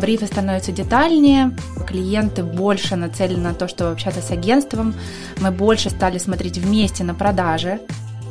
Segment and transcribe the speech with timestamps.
[0.00, 1.56] Брифы становятся детальнее,
[1.86, 4.94] клиенты больше нацелены на то, чтобы общаться с агентством,
[5.40, 7.80] мы больше стали смотреть вместе на продажи,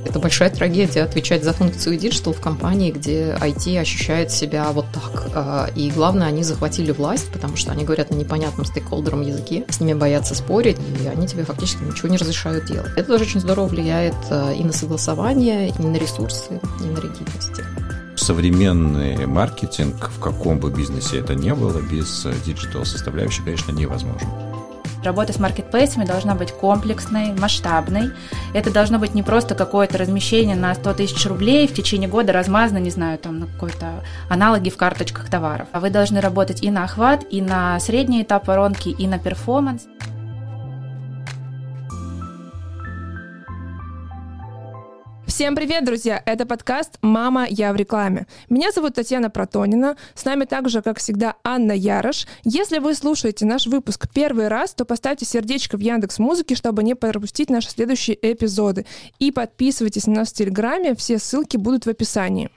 [0.07, 5.29] это большая трагедия отвечать за функцию digital в компании, где IT ощущает себя вот так.
[5.35, 9.81] А, и главное, они захватили власть, потому что они говорят на непонятном стейкхолдерам языке, с
[9.81, 12.91] ними боятся спорить, и они тебе фактически ничего не разрешают делать.
[12.95, 17.63] Это тоже очень здорово влияет а, и на согласование, и на ресурсы, и на ригидности
[18.27, 24.27] современный маркетинг, в каком бы бизнесе это ни было, без digital составляющей, конечно, невозможен.
[25.01, 28.09] Работа с маркетплейсами должна быть комплексной, масштабной.
[28.53, 32.79] Это должно быть не просто какое-то размещение на 100 тысяч рублей в течение года размазано,
[32.79, 35.69] не знаю, там на какой-то аналоги в карточках товаров.
[35.71, 39.83] А вы должны работать и на охват, и на средний этап воронки, и на performance.
[45.37, 46.23] Всем привет, друзья!
[46.25, 48.25] Это подкаст «Мама, я в рекламе».
[48.49, 49.95] Меня зовут Татьяна Протонина.
[50.15, 52.25] С нами также, как всегда, Анна Ярош.
[52.43, 56.95] Если вы слушаете наш выпуск первый раз, то поставьте сердечко в Яндекс Музыке, чтобы не
[56.95, 58.87] пропустить наши следующие эпизоды.
[59.19, 62.49] И подписывайтесь на нас в Телеграме, все ссылки будут в описании.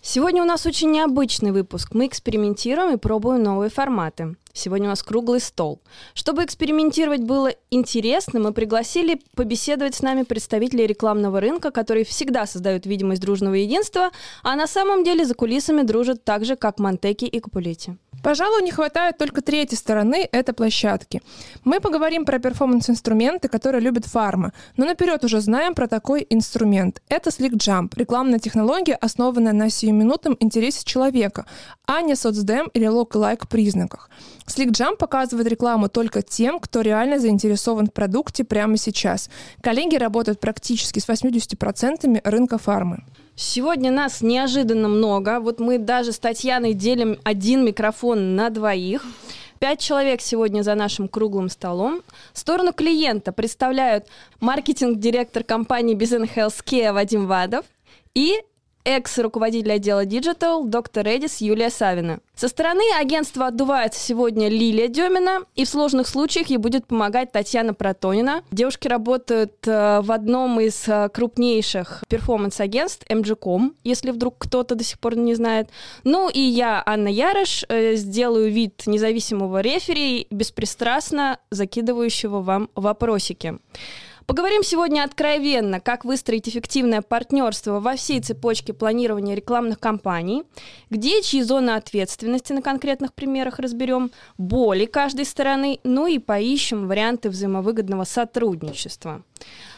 [0.00, 1.94] Сегодня у нас очень необычный выпуск.
[1.94, 4.36] Мы экспериментируем и пробуем новые форматы.
[4.58, 5.80] Сегодня у нас круглый стол.
[6.14, 12.84] Чтобы экспериментировать было интересно, мы пригласили побеседовать с нами представителей рекламного рынка, которые всегда создают
[12.84, 14.10] видимость дружного единства,
[14.42, 17.92] а на самом деле за кулисами дружат так же, как Монтеки и Капулетти.
[18.22, 21.22] Пожалуй, не хватает только третьей стороны— это площадки.
[21.64, 27.00] Мы поговорим про перформанс-инструменты, которые любят фарма, но наперед уже знаем про такой инструмент.
[27.08, 31.46] Это Slick Jump— рекламная технология, основанная на сиюминутном интересе человека,
[31.86, 34.10] а не соцдем или look-like признаках.
[34.48, 39.30] Slick Jump показывает рекламу только тем, кто реально заинтересован в продукте прямо сейчас.
[39.62, 43.04] Коллеги работают практически с 80% рынка фармы.
[43.36, 45.38] Сегодня нас неожиданно много.
[45.38, 49.02] Вот мы даже с Татьяной делим один микрофон на двоих.
[49.58, 52.02] Пять человек сегодня за нашим круглым столом.
[52.32, 54.06] Сторону клиента представляют
[54.40, 57.64] маркетинг-директор компании Business Healthcare Вадим Вадов
[58.14, 58.40] и
[58.88, 62.20] экс-руководитель отдела Digital, доктор Эдис Юлия Савина.
[62.34, 67.74] Со стороны агентства отдувается сегодня Лилия Демина, и в сложных случаях ей будет помогать Татьяна
[67.74, 68.42] Протонина.
[68.50, 74.98] Девушки работают э, в одном из э, крупнейших перформанс-агентств MG.com, если вдруг кто-то до сих
[74.98, 75.68] пор не знает.
[76.04, 83.58] Ну и я, Анна Ярош, э, сделаю вид независимого рефери, беспристрастно закидывающего вам вопросики.
[84.28, 90.42] Поговорим сегодня откровенно, как выстроить эффективное партнерство во всей цепочке планирования рекламных кампаний,
[90.90, 97.30] где чьи зоны ответственности на конкретных примерах разберем, боли каждой стороны, ну и поищем варианты
[97.30, 99.22] взаимовыгодного сотрудничества.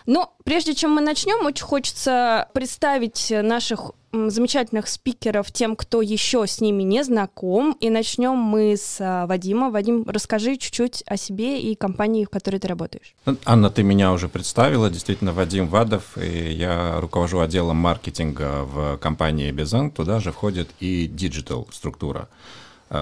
[0.07, 6.61] Но прежде чем мы начнем, очень хочется представить наших замечательных спикеров тем, кто еще с
[6.61, 7.77] ними не знаком.
[7.81, 9.71] И начнем мы с а, Вадима.
[9.71, 13.15] Вадим, расскажи чуть-чуть о себе и компании, в которой ты работаешь.
[13.45, 14.91] Анна, ты меня уже представила.
[14.91, 16.17] Действительно, Вадим Вадов.
[16.19, 19.91] И я руковожу отделом маркетинга в компании Besins.
[19.91, 22.29] Туда же входит и digital структура.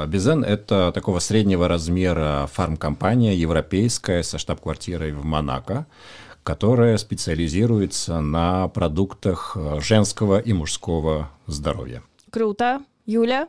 [0.06, 5.86] Безен– это такого среднего размера фармкомпания европейская со штаб-квартирой в Монако
[6.48, 12.02] которая специализируется на продуктах э, женского и мужского здоровья.
[12.30, 12.80] Круто.
[13.04, 13.48] Юля,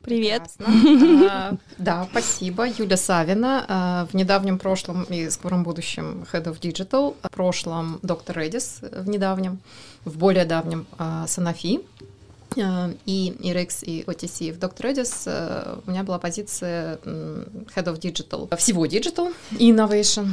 [0.00, 0.44] Привет.
[0.58, 2.66] А, да, спасибо.
[2.66, 3.66] Юля Савина.
[3.68, 7.14] А, в недавнем прошлом и скором будущем Head of Digital.
[7.22, 8.38] В прошлом Dr.
[8.38, 9.58] Reddy's в недавнем,
[10.06, 10.86] в более давнем
[11.26, 11.80] Санафи.
[12.56, 14.80] И Rex и OTC в Dr.
[14.80, 20.30] Redis э, у меня была позиция Head of Digital, всего Digital и Innovation.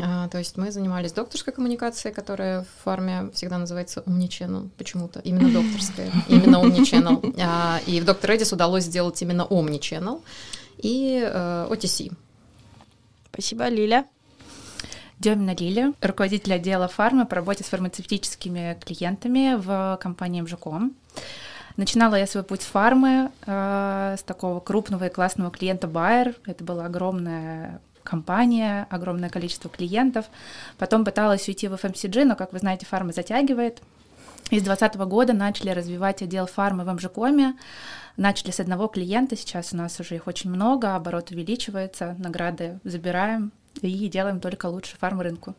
[0.00, 5.20] А, то есть мы занимались докторской коммуникацией, которая в фарме всегда называется Omnichannel почему-то.
[5.20, 7.34] Именно докторская, именно Omnichannel.
[7.40, 8.36] А, и в Dr.
[8.36, 10.22] Redis удалось сделать именно Omnichannel
[10.78, 12.12] и э, OTC.
[13.32, 14.06] Спасибо, Лиля.
[15.18, 20.94] Демина Лиля, руководитель отдела фармы по работе с фармацевтическими клиентами в компании МЖКом.
[21.78, 26.36] Начинала я свой путь с фармы, э, с такого крупного и классного клиента Bayer.
[26.46, 30.26] Это была огромная компания, огромное количество клиентов.
[30.78, 33.82] Потом пыталась уйти в FMCG, но, как вы знаете, фарма затягивает.
[34.50, 37.56] И с 2020 года начали развивать отдел фармы в МЖКоме.
[38.16, 43.52] Начали с одного клиента, сейчас у нас уже их очень много, оборот увеличивается, награды забираем
[43.82, 45.54] и делаем только лучше фарм рынку.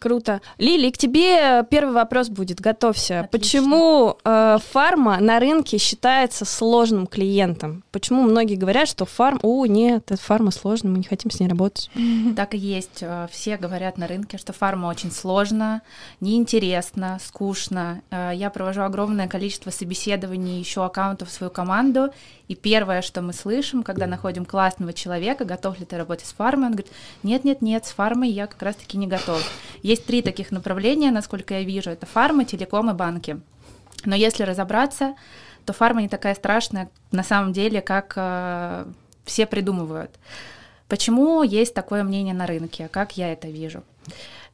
[0.00, 0.40] Круто.
[0.58, 2.58] Лили, к тебе первый вопрос будет.
[2.60, 3.20] Готовься.
[3.20, 3.28] Отлично.
[3.38, 7.84] Почему э, фарма на рынке считается сложным клиентом?
[7.92, 9.38] Почему многие говорят, что фарм...
[9.42, 11.90] О, нет, это фарма сложная, мы не хотим с ней работать.
[12.34, 13.02] Так и есть.
[13.02, 15.82] Э, Все говорят на рынке, что фарма очень сложно,
[16.20, 18.00] неинтересно, скучно.
[18.10, 22.08] Э, Я провожу огромное количество собеседований, ищу аккаунтов в свою команду,
[22.50, 26.66] и первое, что мы слышим, когда находим классного человека, готов ли ты работать с фармой,
[26.66, 26.92] он говорит,
[27.22, 29.40] нет-нет-нет, с фармой я как раз-таки не готов.
[29.84, 33.40] Есть три таких направления, насколько я вижу, это фарма, телеком и банки.
[34.04, 35.14] Но если разобраться,
[35.64, 38.84] то фарма не такая страшная на самом деле, как э,
[39.24, 40.10] все придумывают.
[40.88, 42.88] Почему есть такое мнение на рынке?
[42.88, 43.84] Как я это вижу?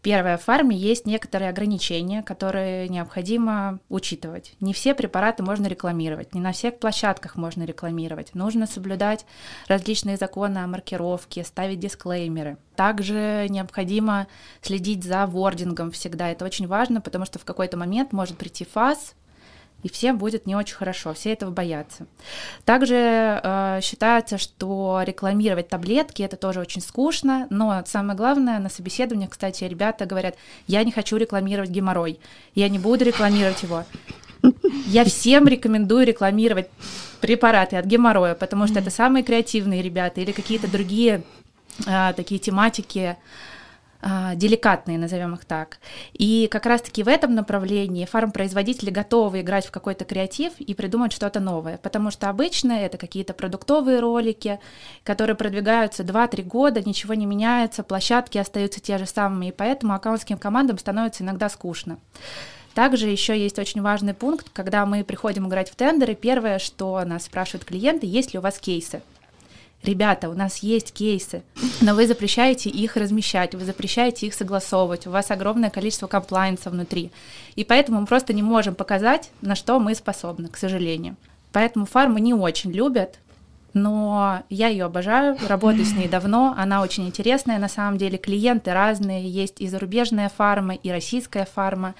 [0.06, 4.52] Первое, фарме есть некоторые ограничения, которые необходимо учитывать.
[4.60, 8.32] Не все препараты можно рекламировать, не на всех площадках можно рекламировать.
[8.32, 9.26] Нужно соблюдать
[9.66, 12.56] различные законы о маркировке, ставить дисклеймеры.
[12.76, 14.28] Также необходимо
[14.62, 16.30] следить за вордингом всегда.
[16.30, 19.16] Это очень важно, потому что в какой-то момент может прийти фаз,
[19.82, 22.06] и всем будет не очень хорошо, все этого боятся.
[22.64, 29.30] Также э, считается, что рекламировать таблетки это тоже очень скучно, но самое главное на собеседованиях,
[29.30, 30.36] кстати, ребята говорят,
[30.66, 32.18] я не хочу рекламировать геморрой,
[32.54, 33.84] я не буду рекламировать его.
[34.86, 36.68] Я всем рекомендую рекламировать
[37.20, 41.22] препараты от геморроя, потому что это самые креативные ребята или какие-то другие
[41.86, 43.16] э, такие тематики
[44.02, 45.78] деликатные, назовем их так.
[46.12, 51.40] И как раз-таки в этом направлении фармпроизводители готовы играть в какой-то креатив и придумать что-то
[51.40, 54.60] новое, потому что обычно это какие-то продуктовые ролики,
[55.04, 60.38] которые продвигаются 2-3 года, ничего не меняется, площадки остаются те же самые, и поэтому аккаунтским
[60.38, 61.98] командам становится иногда скучно.
[62.74, 67.24] Также еще есть очень важный пункт, когда мы приходим играть в тендеры, первое, что нас
[67.24, 69.00] спрашивают клиенты, есть ли у вас кейсы.
[69.86, 71.44] Ребята, у нас есть кейсы,
[71.80, 77.12] но вы запрещаете их размещать, вы запрещаете их согласовывать, у вас огромное количество комплайенса внутри.
[77.54, 81.14] И поэтому мы просто не можем показать, на что мы способны, к сожалению.
[81.52, 83.20] Поэтому фармы не очень любят,
[83.74, 88.72] но я ее обожаю, работаю с ней давно, она очень интересная, на самом деле клиенты
[88.72, 91.94] разные, есть и зарубежная фарма, и российская фарма.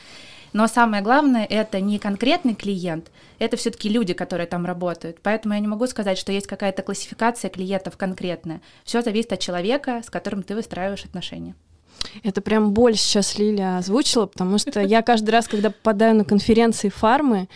[0.52, 5.18] Но самое главное, это не конкретный клиент, это все-таки люди, которые там работают.
[5.22, 8.60] Поэтому я не могу сказать, что есть какая-то классификация клиентов конкретная.
[8.84, 11.54] Все зависит от человека, с которым ты выстраиваешь отношения.
[12.22, 16.88] Это прям боль сейчас Лиля озвучила, потому что я каждый раз, когда попадаю на конференции
[16.88, 17.48] фармы,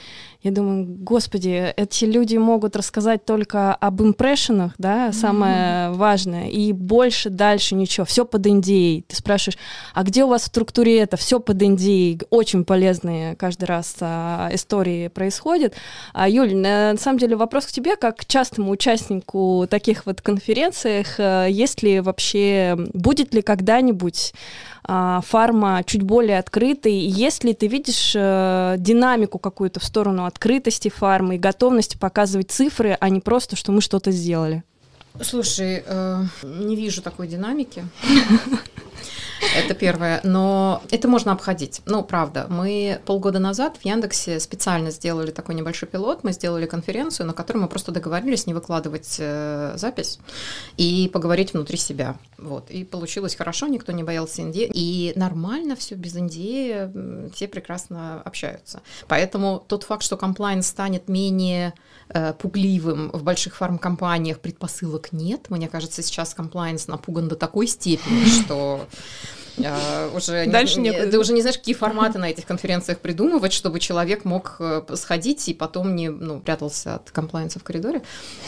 [0.43, 5.93] я думаю, господи, эти люди могут рассказать только об импрессионах, да, самое mm-hmm.
[5.95, 9.05] важное, и больше дальше ничего, все под NDA.
[9.07, 9.59] Ты спрашиваешь,
[9.93, 11.19] а где у вас в структуре это?
[11.19, 12.27] Все под NDA.
[12.31, 15.75] Очень полезные каждый раз а, истории происходят.
[16.15, 20.23] А, Юль, на, на самом деле вопрос к тебе, как к частому участнику таких вот
[20.23, 24.33] конференциях, а, есть ли вообще, будет ли когда-нибудь
[24.93, 26.95] а, фарма чуть более открытой.
[26.95, 33.09] Если ты видишь э, динамику какую-то в сторону открытости фармы и готовности показывать цифры, а
[33.11, 34.63] не просто, что мы что-то сделали.
[35.21, 37.85] Слушай, э, не вижу такой динамики.
[39.57, 40.21] Это первое.
[40.23, 41.81] Но это можно обходить.
[41.87, 42.47] Ну, правда.
[42.49, 46.25] Мы полгода назад в Яндексе специально сделали такой небольшой пилот.
[46.25, 50.19] Мы сделали конференцию, на которой мы просто договорились не выкладывать э, запись
[50.77, 52.17] и поговорить внутри себя.
[52.39, 52.71] Вот.
[52.71, 54.71] И получилось хорошо, никто не боялся Индии.
[54.73, 58.83] И нормально все без Индии, все прекрасно общаются.
[59.09, 61.75] Поэтому тот факт, что комплайн станет менее
[62.13, 65.51] э, пугливым в больших фармкомпаниях, предпосылок нет.
[65.51, 68.87] Мне кажется, сейчас комплайнс напуган до такой степени, что
[69.61, 73.53] Uh, уже Дальше не, не, ты уже не знаешь, какие форматы на этих конференциях придумывать,
[73.53, 78.03] чтобы человек мог э, сходить и потом не ну, прятался от комплайенса в коридоре.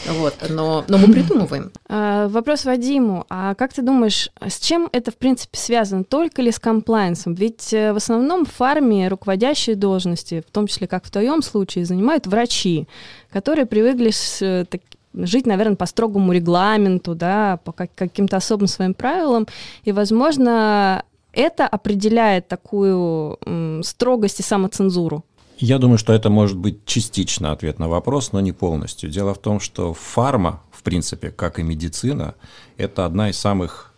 [0.07, 0.35] Вот.
[0.49, 1.71] Но, но мы придумываем.
[1.87, 3.25] Uh, вопрос Вадиму.
[3.29, 6.03] А как ты думаешь, с чем это, в принципе, связано?
[6.03, 7.33] Только ли с комплайенсом?
[7.33, 11.85] Ведь э, в основном в фарме руководящие должности, в том числе, как в твоем случае,
[11.85, 12.87] занимают врачи,
[13.31, 14.81] которые привыкли с, э, так,
[15.13, 19.47] жить, наверное, по строгому регламенту, да, по каким-то особым своим правилам,
[19.83, 23.37] и, возможно, это определяет такую
[23.83, 25.23] строгость и самоцензуру.
[25.57, 29.09] Я думаю, что это может быть частично ответ на вопрос, но не полностью.
[29.09, 32.35] Дело в том, что фарма, в принципе, как и медицина,
[32.77, 33.93] это одна из самых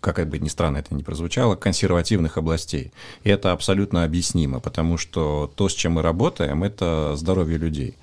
[0.00, 2.92] как бы ни странно это не прозвучало, консервативных областей.
[3.24, 7.96] И это абсолютно объяснимо, потому что то, с чем мы работаем, это здоровье людей.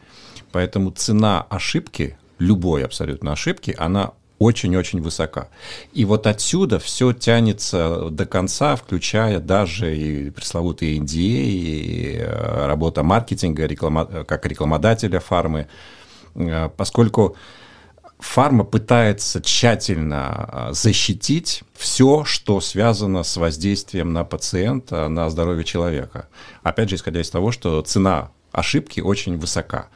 [0.51, 5.49] Поэтому цена ошибки любой абсолютно ошибки, она очень-очень высока.
[5.93, 13.03] И вот отсюда все тянется до конца, включая даже и пресловутые NDA, и э, работа
[13.03, 15.67] маркетинга, реклама, как рекламодателя фармы,
[16.35, 17.35] э, поскольку
[18.19, 26.27] фарма пытается тщательно а, защитить все, что связано с воздействием на пациента, на здоровье человека.
[26.63, 29.89] Опять же, исходя из того, что цена ошибки очень высока.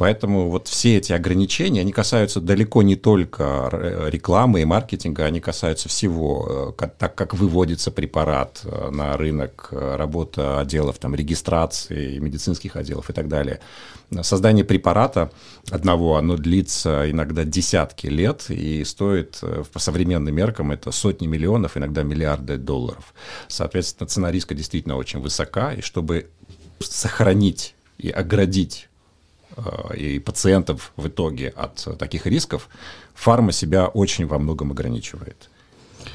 [0.00, 3.68] Поэтому вот все эти ограничения, они касаются далеко не только
[4.08, 9.96] рекламы и маркетинга, они касаются всего, э, так как выводится препарат э, на рынок, э,
[9.96, 13.60] работа отделов там, регистрации, медицинских отделов и так далее.
[14.22, 15.30] Создание препарата
[15.70, 22.04] одного, оно длится иногда десятки лет и стоит по современным меркам это сотни миллионов, иногда
[22.04, 23.12] миллиарды долларов.
[23.48, 26.30] Соответственно, цена риска действительно очень высока, и чтобы
[26.78, 28.89] сохранить и оградить Э,
[29.96, 32.68] и пациентов в итоге от таких рисков,
[33.14, 35.50] фарма себя очень во многом ограничивает.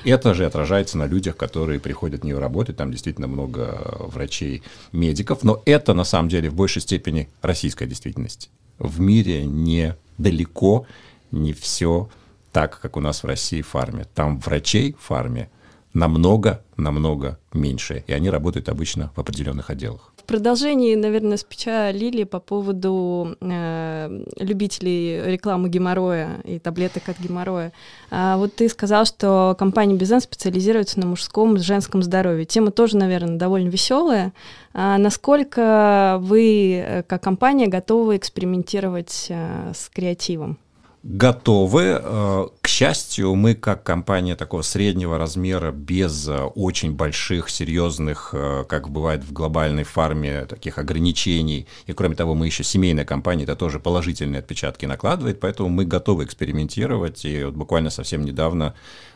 [0.04, 2.78] Это же отражается на людях, которые приходят в нее работать.
[2.78, 5.44] Там действительно много врачей, медиков.
[5.44, 8.50] Но это на самом деле в большей степени российская действительность.
[8.80, 10.86] В мире не далеко
[11.32, 12.10] не все
[12.52, 14.06] так, как у нас в России в фарме.
[14.16, 15.50] Там врачей в фарме
[15.94, 18.04] намного-намного меньше.
[18.08, 25.22] И они работают обычно в определенных отделах продолжении, наверное, спича Лили по поводу э, любителей
[25.26, 27.72] рекламы геморроя и таблеток от геморроя.
[28.12, 32.46] А вот ты сказал, что компания Бизен специализируется на мужском и женском здоровье.
[32.46, 34.34] Тема тоже, наверное, довольно веселая.
[34.74, 40.58] А насколько вы, э, как компания, готовы экспериментировать э, с креативом?
[41.06, 42.00] Готовы.
[42.02, 48.66] Э, к счастью, мы как компания такого среднего размера, без э, очень больших, серьезных, э,
[48.68, 51.68] как бывает в глобальной фарме, таких ограничений.
[51.86, 56.24] И кроме того, мы еще семейная компания, это тоже положительные отпечатки накладывает, поэтому мы готовы
[56.24, 57.24] экспериментировать.
[57.24, 58.74] И вот буквально совсем недавно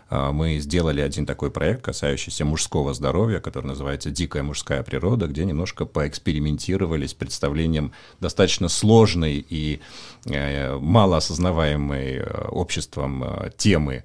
[0.09, 5.85] мы сделали один такой проект, касающийся мужского здоровья, который называется «Дикая мужская природа», где немножко
[5.85, 9.81] поэкспериментировали с представлением достаточно сложной и
[10.25, 14.03] э, малоосознаваемой э, обществом э, темы,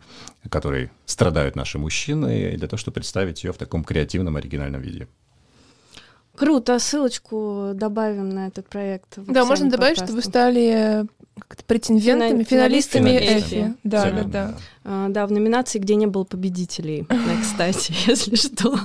[0.50, 5.08] которой страдают наши мужчины, для того, чтобы представить ее в таком креативном, оригинальном виде.
[6.36, 9.14] Круто, ссылочку добавим на этот проект.
[9.16, 10.06] Да, можно добавить, подкаста.
[10.06, 11.06] что вы стали
[11.66, 13.74] претендентами, финалистами, финалистами Эфи.
[13.84, 14.54] Да, да, да.
[14.84, 17.06] А, да, в номинации, где не было победителей,
[17.42, 18.78] кстати, если что.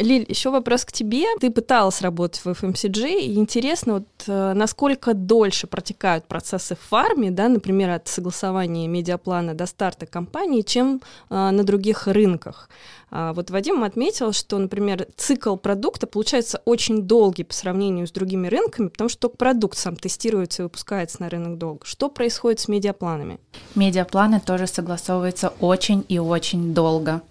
[0.00, 1.24] Лиль, еще вопрос к тебе.
[1.40, 7.30] Ты пыталась работать в FMCG, и интересно, вот э, насколько дольше протекают процессы в фарме,
[7.30, 12.68] да, например, от согласования медиаплана до старта компании, чем э, на других рынках.
[13.10, 18.48] А вот Вадим отметил, что, например, цикл продукта получается очень долгий по сравнению с другими
[18.48, 21.86] рынками, потому что только продукт сам тестируется и выпускается на рынок долго.
[21.86, 23.38] Что происходит с медиапланами?
[23.74, 27.22] Медиапланы тоже согласовываются очень и очень долго.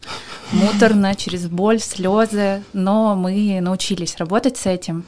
[0.51, 5.05] Муторно, через боль, слезы, но мы научились работать с этим.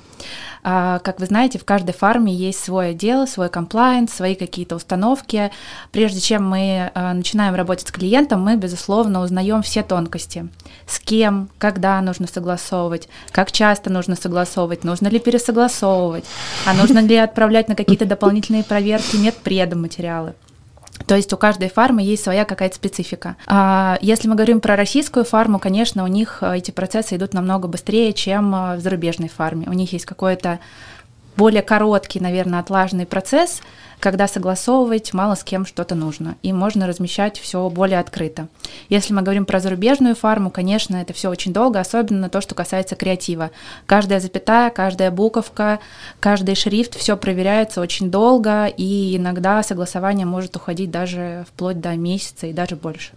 [0.63, 5.51] А, как вы знаете, в каждой фарме есть свой отдел, свой комплайнс, свои какие-то установки.
[5.91, 10.49] Прежде чем мы а, начинаем работать с клиентом, мы, безусловно, узнаем все тонкости.
[10.85, 16.25] С кем, когда нужно согласовывать, как часто нужно согласовывать, нужно ли пересогласовывать,
[16.65, 20.33] а нужно ли отправлять на какие-то дополнительные проверки медпредоматериалы.
[21.05, 23.35] То есть у каждой фармы есть своя какая-то специфика.
[23.47, 27.67] А если мы говорим про российскую фарму, конечно, у них э, эти процессы идут намного
[27.67, 29.67] быстрее, чем э, в зарубежной фарме.
[29.67, 30.59] У них есть какой-то
[31.35, 33.61] более короткий, наверное, отлаженный процесс,
[33.99, 38.47] когда согласовывать мало с кем что-то нужно, и можно размещать все более открыто.
[38.87, 42.95] Если мы говорим про зарубежную фарму, конечно, это все очень долго, особенно то, что касается
[42.95, 43.51] креатива.
[43.85, 45.79] Каждая запятая, каждая буковка,
[46.19, 52.47] каждый шрифт, все проверяется очень долго, и иногда согласование может уходить даже вплоть до месяца
[52.47, 53.11] и даже больше.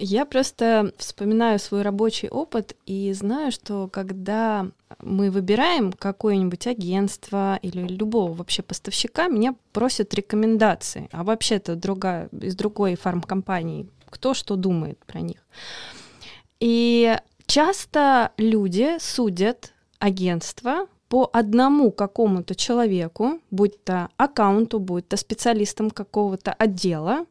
[0.00, 4.68] Я просто вспоминаю свой рабочий опыт и знаю, что когда
[5.02, 11.08] мы выбираем какое-нибудь агентство или любого вообще поставщика, меня просят рекомендации.
[11.10, 15.44] А вообще-то другая, из другой фармкомпании, кто что думает про них.
[16.60, 25.90] И часто люди судят агентство по одному какому-то человеку, будь то аккаунту, будь то специалистам
[25.90, 27.26] какого-то отдела,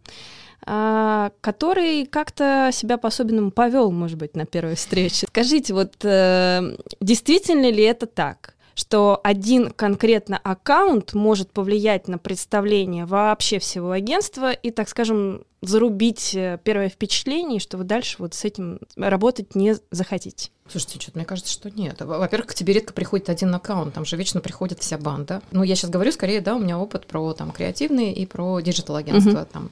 [1.41, 5.27] который как-то себя по-особенному повел, может быть, на первой встрече.
[5.27, 8.57] Скажите, вот э, действительно ли это так?
[8.77, 16.35] что один конкретно аккаунт может повлиять на представление вообще всего агентства и, так скажем, зарубить
[16.35, 20.51] э, первое впечатление, что вы дальше вот с этим работать не захотите.
[20.69, 21.99] Слушайте, что-то мне кажется, что нет.
[22.01, 25.41] Во-первых, к тебе редко приходит один аккаунт, там же вечно приходит вся банда.
[25.49, 28.97] Ну, я сейчас говорю скорее, да, у меня опыт про там креативные и про диджитал
[28.97, 29.47] агентство, uh-huh.
[29.51, 29.71] там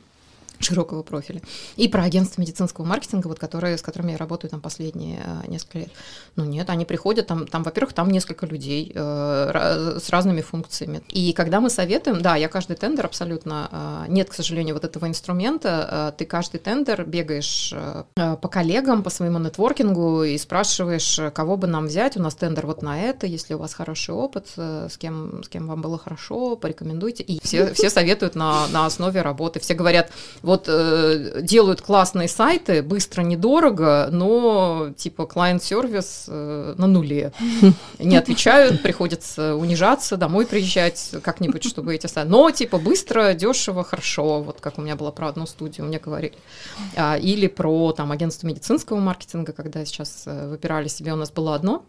[0.60, 1.42] широкого профиля.
[1.76, 5.80] И про агентство медицинского маркетинга, вот, которые, с которыми я работаю там последние э, несколько
[5.80, 5.90] лет.
[6.36, 11.02] Ну нет, они приходят, там, там во-первых, там несколько людей э, с разными функциями.
[11.10, 13.70] И когда мы советуем, да, я каждый тендер абсолютно...
[13.72, 16.12] Э, нет, к сожалению, вот этого инструмента.
[16.14, 21.68] Э, ты каждый тендер бегаешь э, по коллегам, по своему нетворкингу и спрашиваешь, кого бы
[21.68, 22.18] нам взять.
[22.18, 25.50] У нас тендер вот на это, если у вас хороший опыт, э, с кем, с
[25.50, 27.24] кем вам было хорошо, порекомендуйте.
[27.24, 29.60] И все, все советуют на, на основе работы.
[29.60, 30.12] Все говорят,
[30.46, 37.34] вот э, делают классные сайты, быстро, недорого, но типа клиент-сервис э, на нуле.
[38.00, 42.30] Не отвечают, приходится унижаться, домой приезжать как-нибудь, чтобы эти сайты.
[42.30, 44.42] Но типа быстро, дешево, хорошо.
[44.42, 46.36] Вот как у меня было про одну студию, мне говорили.
[46.96, 51.56] А, или про там агентство медицинского маркетинга, когда сейчас э, выбирали себе, у нас было
[51.56, 51.84] одно,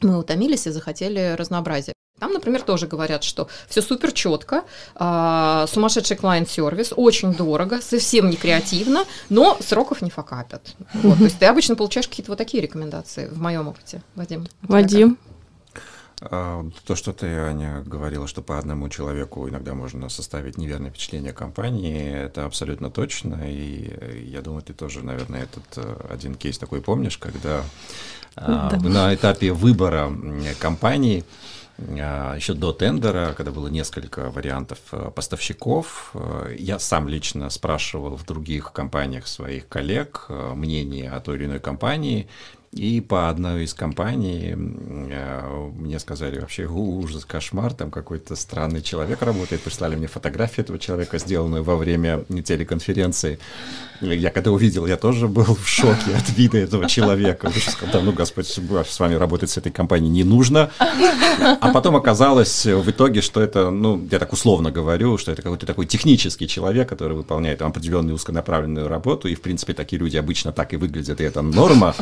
[0.00, 1.95] мы утомились и захотели разнообразия.
[2.18, 8.36] Там, например, тоже говорят, что все супер четко, э, сумасшедший клиент-сервис, очень дорого, совсем не
[8.36, 10.74] креативно, но сроков не факапят.
[10.94, 14.46] Вот, то есть ты обычно получаешь какие-то вот такие рекомендации в моем опыте, Вадим.
[14.62, 15.18] Вадим.
[16.22, 21.32] А, то, что ты, Аня, говорила, что по одному человеку иногда можно составить неверное впечатление
[21.32, 23.42] о компании, это абсолютно точно.
[23.46, 27.62] И я думаю, ты тоже, наверное, этот э, один кейс такой помнишь, когда
[28.34, 28.70] да.
[28.82, 30.10] на этапе выбора
[30.58, 37.50] компании а, еще до тендера, когда было несколько вариантов э, поставщиков, э, я сам лично
[37.50, 42.28] спрашивал в других компаниях своих коллег э, мнение о той или иной компании,
[42.76, 49.22] и по одной из компаний э, мне сказали вообще ужас, кошмар, там какой-то странный человек
[49.22, 49.62] работает.
[49.62, 53.38] Прислали мне фотографию этого человека, сделанную во время телеконференции.
[54.00, 57.50] Я когда увидел, я тоже был в шоке от вида этого человека.
[57.54, 60.70] Я сказал, ну, Господь, с вами работать с этой компанией не нужно.
[60.78, 65.64] А потом оказалось в итоге, что это, ну, я так условно говорю, что это какой-то
[65.64, 70.74] такой технический человек, который выполняет определенную узконаправленную работу, и, в принципе, такие люди обычно так
[70.74, 71.94] и выглядят, и это норма.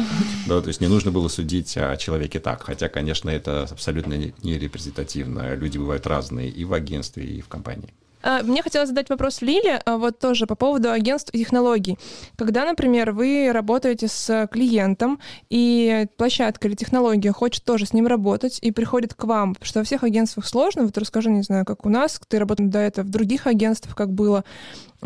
[0.46, 2.62] Да, то есть не нужно было судить о человеке так.
[2.62, 5.54] Хотя, конечно, это абсолютно не репрезентативно.
[5.54, 7.92] Люди бывают разные и в агентстве, и в компании.
[8.22, 11.98] А, мне хотелось задать вопрос Лиле, а, вот тоже по поводу агентств и технологий.
[12.36, 18.58] Когда, например, вы работаете с клиентом, и площадка или технология хочет тоже с ним работать
[18.62, 21.90] и приходит к вам, что во всех агентствах сложно, вот расскажи, не знаю, как у
[21.90, 24.44] нас, ты работал до этого в других агентствах, как было,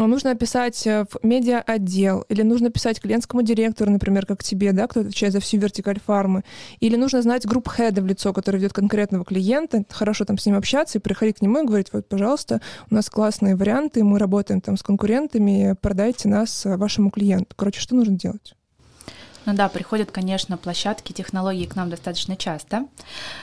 [0.07, 5.01] нужно писать э, в медиа-отдел, или нужно писать клиентскому директору, например, как тебе, да, кто
[5.01, 6.45] отвечает за всю вертикаль фармы,
[6.81, 10.57] или нужно знать групп хеда в лицо, который ведет конкретного клиента, хорошо там с ним
[10.57, 14.61] общаться и приходить к нему и говорить, вот, пожалуйста, у нас классные варианты, мы работаем
[14.61, 17.55] там с конкурентами, продайте нас э, вашему клиенту.
[17.57, 18.55] Короче, что нужно делать?
[19.49, 22.85] Ну да, приходят, конечно, площадки, технологии к нам достаточно часто.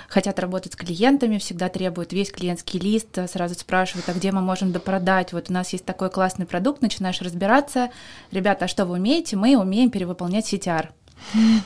[0.07, 4.71] Хотят работать с клиентами, всегда требуют весь клиентский лист, сразу спрашивают, а где мы можем
[4.71, 5.33] допродать?
[5.33, 7.89] Вот у нас есть такой классный продукт, начинаешь разбираться.
[8.29, 9.35] Ребята, а что вы умеете?
[9.35, 10.89] Мы умеем перевыполнять CTR.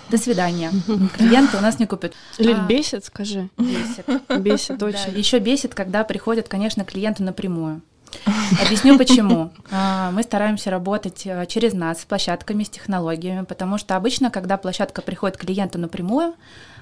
[0.10, 0.71] До свидания.
[1.17, 2.13] Клиенты у нас не купят.
[2.38, 3.49] Лиль, а, бесит, скажи.
[3.58, 4.06] Бесит.
[4.39, 5.12] Бесит очень.
[5.12, 7.82] Да, еще бесит, когда приходят, конечно, клиенты напрямую.
[8.65, 9.52] Объясню почему.
[9.72, 14.58] А, мы стараемся работать э, через нас с площадками, с технологиями, потому что обычно, когда
[14.58, 16.36] площадка приходит к клиенту напрямую,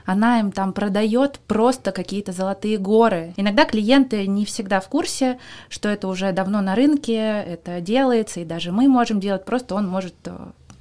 [0.06, 3.34] она им там продает просто какие-то золотые горы.
[3.36, 5.38] Иногда клиенты не всегда в курсе,
[5.68, 9.88] что это уже давно на рынке, это делается, и даже мы можем делать, просто он
[9.88, 10.38] может э,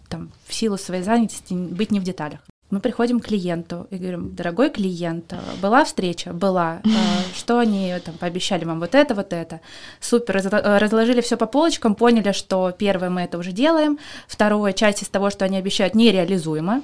[0.08, 2.40] там, в силу своей занятости быть не в деталях.
[2.70, 6.32] Мы приходим к клиенту и говорим, дорогой клиент, была встреча?
[6.32, 6.80] Была.
[6.84, 6.88] А,
[7.34, 8.80] что они там пообещали вам?
[8.80, 9.60] Вот это, вот это.
[10.00, 10.42] Супер.
[10.80, 15.30] Разложили все по полочкам, поняли, что первое мы это уже делаем, второе, часть из того,
[15.30, 16.82] что они обещают, нереализуемо.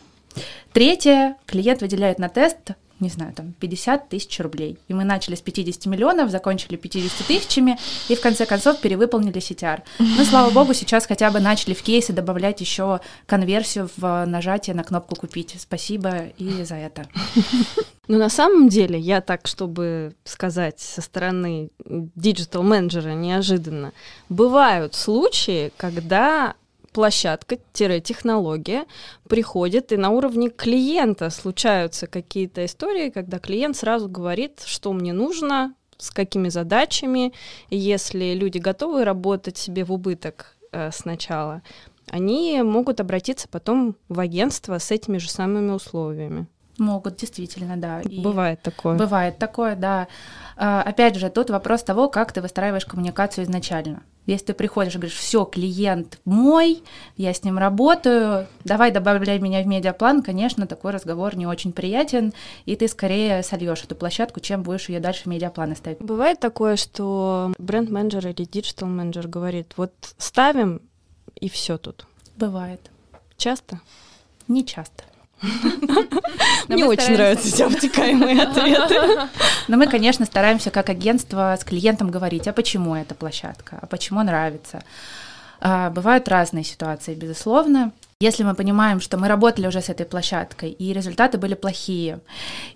[0.72, 2.58] Третье, клиент выделяет на тест
[3.02, 4.78] не знаю, там 50 тысяч рублей.
[4.88, 9.82] И мы начали с 50 миллионов, закончили 50 тысячами и в конце концов перевыполнили CTR.
[9.98, 14.84] Но, слава богу, сейчас хотя бы начали в кейсы добавлять еще конверсию в нажатие на
[14.84, 15.56] кнопку «Купить».
[15.58, 17.06] Спасибо и за это.
[18.08, 23.92] Ну, на самом деле, я так, чтобы сказать со стороны диджитал-менеджера неожиданно,
[24.28, 26.54] бывают случаи, когда
[26.92, 28.86] площадка-технология
[29.28, 35.74] приходит, и на уровне клиента случаются какие-то истории, когда клиент сразу говорит, что мне нужно,
[35.98, 37.32] с какими задачами.
[37.70, 41.62] Если люди готовы работать себе в убыток э, сначала,
[42.08, 46.46] они могут обратиться потом в агентство с этими же самыми условиями.
[46.78, 48.00] Могут, действительно, да.
[48.00, 48.96] И бывает такое.
[48.96, 50.08] Бывает такое, да.
[50.56, 54.02] А, опять же, тут вопрос того, как ты выстраиваешь коммуникацию изначально.
[54.24, 56.82] Если ты приходишь и говоришь, все, клиент мой,
[57.16, 62.32] я с ним работаю, давай добавляй меня в медиаплан, конечно, такой разговор не очень приятен,
[62.64, 65.98] и ты скорее сольешь эту площадку, чем будешь ее дальше в медиапланы ставить.
[65.98, 70.80] Бывает такое, что бренд-менеджер или диджитал-менеджер говорит, вот ставим
[71.34, 72.06] и все тут.
[72.36, 72.90] Бывает.
[73.36, 73.80] Часто?
[74.46, 75.02] Не часто.
[76.68, 79.28] Мне очень нравятся эти обтекаемые ответы.
[79.68, 84.22] Но мы, конечно, стараемся как агентство с клиентом говорить, а почему эта площадка, а почему
[84.22, 84.82] нравится.
[85.60, 87.92] А, бывают разные ситуации, безусловно.
[88.22, 92.20] Если мы понимаем, что мы работали уже с этой площадкой, и результаты были плохие,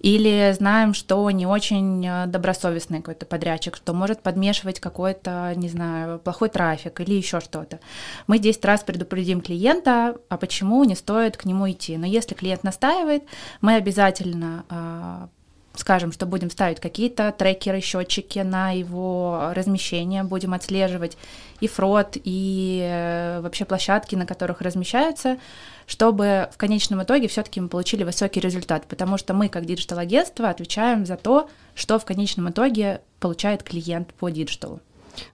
[0.01, 6.19] или знаем, что не очень э, добросовестный какой-то подрядчик, что может подмешивать какой-то, не знаю,
[6.19, 7.79] плохой трафик или еще что-то,
[8.27, 11.97] мы 10 раз предупредим клиента, а почему не стоит к нему идти.
[11.97, 13.23] Но если клиент настаивает,
[13.61, 15.29] мы обязательно а,
[15.77, 21.17] скажем, что будем ставить какие-то трекеры, счетчики на его размещение, будем отслеживать
[21.61, 25.39] и фрод, и э, вообще площадки, на которых размещаются,
[25.87, 31.07] чтобы в конечном итоге все-таки мы получили высокий результат, потому что мы, как диджитал-агентство, отвечаем
[31.07, 34.81] за то, что в конечном итоге получает клиент по диджиталу.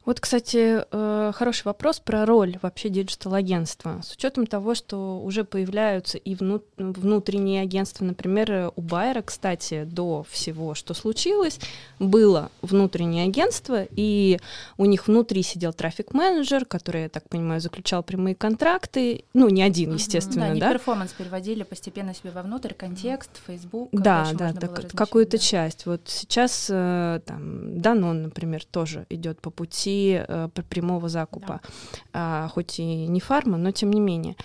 [0.05, 4.01] Вот, кстати, э, хороший вопрос про роль вообще диджитал-агентства.
[4.03, 10.75] С учетом того, что уже появляются и внутренние агентства, например, у Байера, кстати, до всего,
[10.75, 11.59] что случилось,
[11.99, 14.39] было внутреннее агентство, и
[14.77, 19.95] у них внутри сидел трафик-менеджер, который, я так понимаю, заключал прямые контракты, ну, не один,
[19.95, 20.61] естественно, да?
[20.61, 20.73] да?
[20.73, 23.89] перформанс переводили постепенно себе вовнутрь, контекст, Facebook.
[23.93, 25.43] Да, да, так, какую-то да.
[25.43, 25.87] часть.
[25.87, 31.61] Вот сейчас э, там Данон, например, тоже идет по пути пути э, прямого закупа,
[32.13, 32.49] да.
[32.55, 34.37] хоть и не фарма, но тем не менее.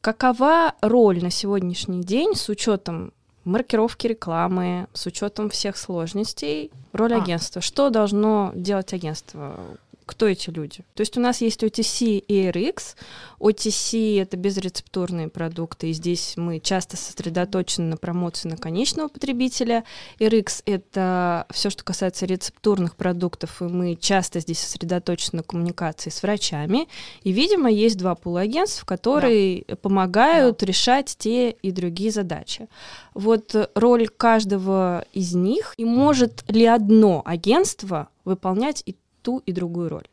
[0.00, 3.12] Какова роль на сегодняшний день с учетом
[3.44, 7.22] маркировки рекламы, с учетом всех сложностей, роль а.
[7.22, 7.62] агентства?
[7.62, 9.56] Что должно делать агентство?
[10.04, 10.84] Кто эти люди.
[10.94, 12.96] То есть у нас есть OTC и RX.
[13.40, 19.84] OTC— это безрецептурные продукты, и здесь мы часто сосредоточены на промоции на конечного потребителя.
[20.18, 26.22] RX— это все, что касается рецептурных продуктов, и мы часто здесь сосредоточены на коммуникации с
[26.22, 26.88] врачами.
[27.22, 29.76] И, видимо, есть два полуагентства, которые да.
[29.76, 30.66] помогают да.
[30.66, 32.68] решать те и другие задачи.
[33.14, 39.88] Вот роль каждого из них, и может ли одно агентство выполнять и ту и другую
[39.88, 40.06] роль.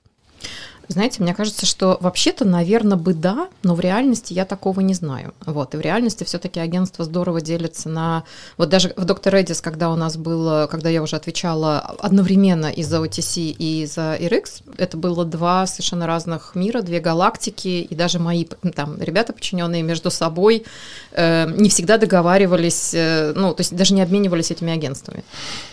[0.89, 5.35] Знаете, мне кажется, что вообще-то, наверное, бы да, но в реальности я такого не знаю.
[5.45, 8.23] Вот, и в реальности все-таки агентство здорово делится на...
[8.57, 12.81] Вот даже в Доктор Эдис, когда у нас было, когда я уже отвечала одновременно и
[12.81, 18.17] за OTC, и за RX, это было два совершенно разных мира, две галактики, и даже
[18.17, 20.65] мои там ребята подчиненные между собой
[21.11, 25.23] э, не всегда договаривались, э, ну, то есть даже не обменивались этими агентствами.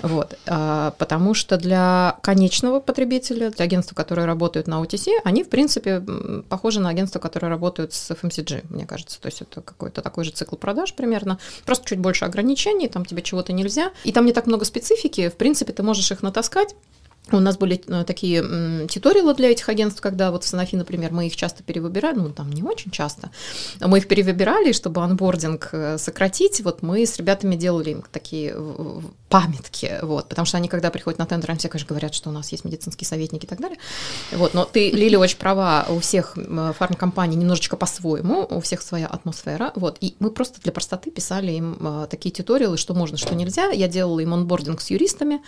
[0.03, 5.49] Вот, э, потому что для конечного потребителя, для агентства, которые работают на OTC, они, в
[5.49, 6.03] принципе,
[6.49, 9.21] похожи на агентства, которые работают с FMCG, мне кажется.
[9.21, 13.23] То есть это какой-то такой же цикл продаж примерно, просто чуть больше ограничений, там тебе
[13.23, 13.93] чего-то нельзя.
[14.05, 16.75] И там не так много специфики, в принципе, ты можешь их натаскать,
[17.33, 21.27] у нас были э, такие титориалы для этих агентств, когда вот в Санофи, например, мы
[21.27, 23.31] их часто перевыбирали, ну, там не очень часто,
[23.81, 28.57] мы их перевыбирали, чтобы анбординг э, сократить, вот мы с ребятами делали им такие
[29.29, 32.33] памятки, вот, потому что они, когда приходят на тендер, они все, конечно, говорят, что у
[32.33, 33.79] нас есть медицинские советники и так далее,
[34.33, 36.37] вот, но ты, Лили, очень права, у всех
[36.79, 41.77] фармкомпаний немножечко по-своему, у всех своя атмосфера, вот, и мы просто для простоты писали им
[41.81, 45.41] э, такие титориалы, что можно, что нельзя, я делала им онбординг с юристами,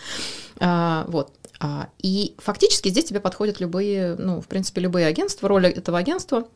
[0.59, 1.68] вот, а,
[1.99, 6.47] и фактически здесь тебе подходят любые, ну, в принципе, любые агентства, роль этого агентства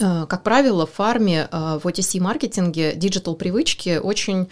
[0.00, 4.48] а, как правило, в фарме, а, в OTC-маркетинге диджитал-привычки очень...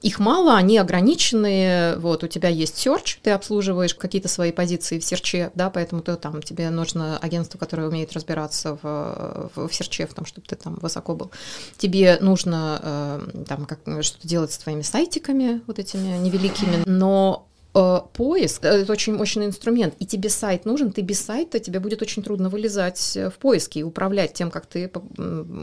[0.00, 1.96] Их мало, они ограниченные.
[1.98, 6.16] Вот у тебя есть search, ты обслуживаешь какие-то свои позиции в серче, да, поэтому ты,
[6.16, 10.56] там, тебе нужно агентство, которое умеет разбираться в, в, в серче, в том, чтобы ты
[10.56, 11.30] там высоко был.
[11.78, 18.64] Тебе нужно там как, что-то делать с твоими сайтиками, вот этими невеликими, но Э, поиск,
[18.64, 22.22] э, это очень мощный инструмент, и тебе сайт нужен, ты без сайта, тебе будет очень
[22.22, 24.88] трудно вылезать э, в поиске и управлять тем, как ты,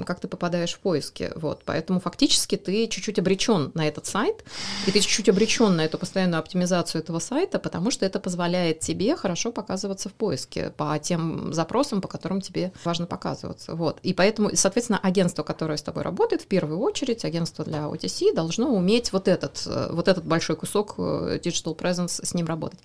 [0.06, 1.32] как ты попадаешь в поиски.
[1.36, 1.62] Вот.
[1.66, 4.44] Поэтому фактически ты чуть-чуть обречен на этот сайт,
[4.88, 9.16] и ты чуть-чуть обречен на эту постоянную оптимизацию этого сайта, потому что это позволяет тебе
[9.16, 13.76] хорошо показываться в поиске по тем запросам, по которым тебе важно показываться.
[13.76, 14.00] Вот.
[14.02, 18.74] И поэтому, соответственно, агентство, которое с тобой работает, в первую очередь, агентство для OTC, должно
[18.74, 22.80] уметь вот этот, вот этот большой кусок digital presence presence с ним работать.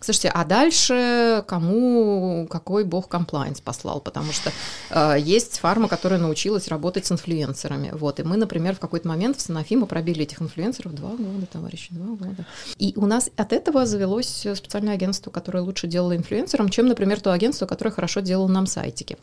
[0.00, 4.00] Слушайте, а дальше кому какой бог комплайнс послал?
[4.00, 4.50] Потому что
[4.90, 7.90] э, есть фарма, которая научилась работать с инфлюенсерами.
[7.92, 11.46] Вот, и мы, например, в какой-то момент в Санофи мы пробили этих инфлюенсеров два года,
[11.46, 12.46] товарищи, два года.
[12.78, 17.32] И у нас от этого завелось специальное агентство, которое лучше делало инфлюенсерам, чем, например, то
[17.32, 19.16] агентство, которое хорошо делало нам сайтики.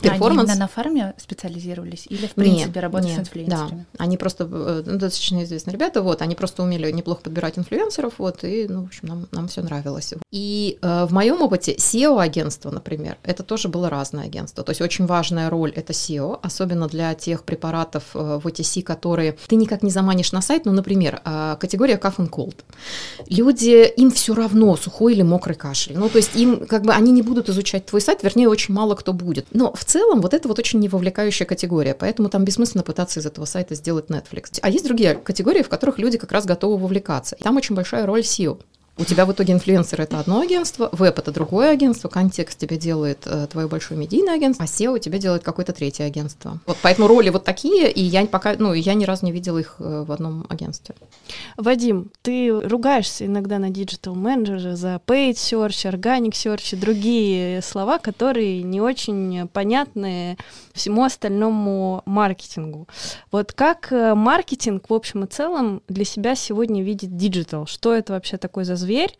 [0.00, 0.50] Перформанс.
[0.50, 3.86] Они на фарме специализировались или, в принципе, нет, работать нет, с инфлюенсерами?
[3.92, 8.14] Да, они просто, э, ну, достаточно известные ребята, вот, они просто умели неплохо подбирать инфлюенсеров,
[8.18, 10.14] вот, и, ну, в общем, нам, нам все нравилось.
[10.30, 15.06] И э, в моем опыте SEO-агентство, например, это тоже было разное агентство, то есть очень
[15.06, 19.90] важная роль— это SEO, особенно для тех препаратов э, в OTC, которые ты никак не
[19.90, 22.56] заманишь на сайт, ну, например, э, категория cough and cold.
[23.28, 27.12] Люди, им все равно, сухой или мокрый кашель, ну, то есть им, как бы, они
[27.12, 29.46] не будут изучать твой сайт, вернее, очень мало кто будет.
[29.52, 33.44] Но в целом вот это вот очень невовлекающая категория, поэтому там бессмысленно пытаться из этого
[33.44, 34.58] сайта сделать Netflix.
[34.62, 37.36] А есть другие категории, в которых люди как раз готовы вовлекаться.
[37.36, 38.60] И там очень большая роль SEO.
[38.98, 43.22] У тебя в итоге инфлюенсер это одно агентство, веб это другое агентство, контекст тебе делает
[43.24, 46.60] э, твое большое медийное агентство, а SEO тебе делает какое-то третье агентство.
[46.66, 49.76] Вот поэтому роли вот такие, и я пока, ну, я ни разу не видела их
[49.78, 50.94] э, в одном агентстве.
[51.56, 58.62] Вадим, ты ругаешься иногда на Digital Manager за paid search, organic search другие слова, которые
[58.62, 60.36] не очень понятны
[60.74, 62.86] всему остальному маркетингу.
[63.30, 67.66] Вот как э, маркетинг в общем и целом для себя сегодня видит Digital?
[67.66, 69.16] Что это вообще такое за зверь,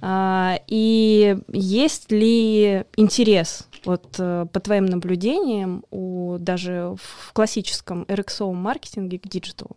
[0.00, 8.52] а, и есть ли интерес, вот э, по твоим наблюдениям, у, даже в классическом Rx
[8.52, 9.76] маркетинге к диджиталу?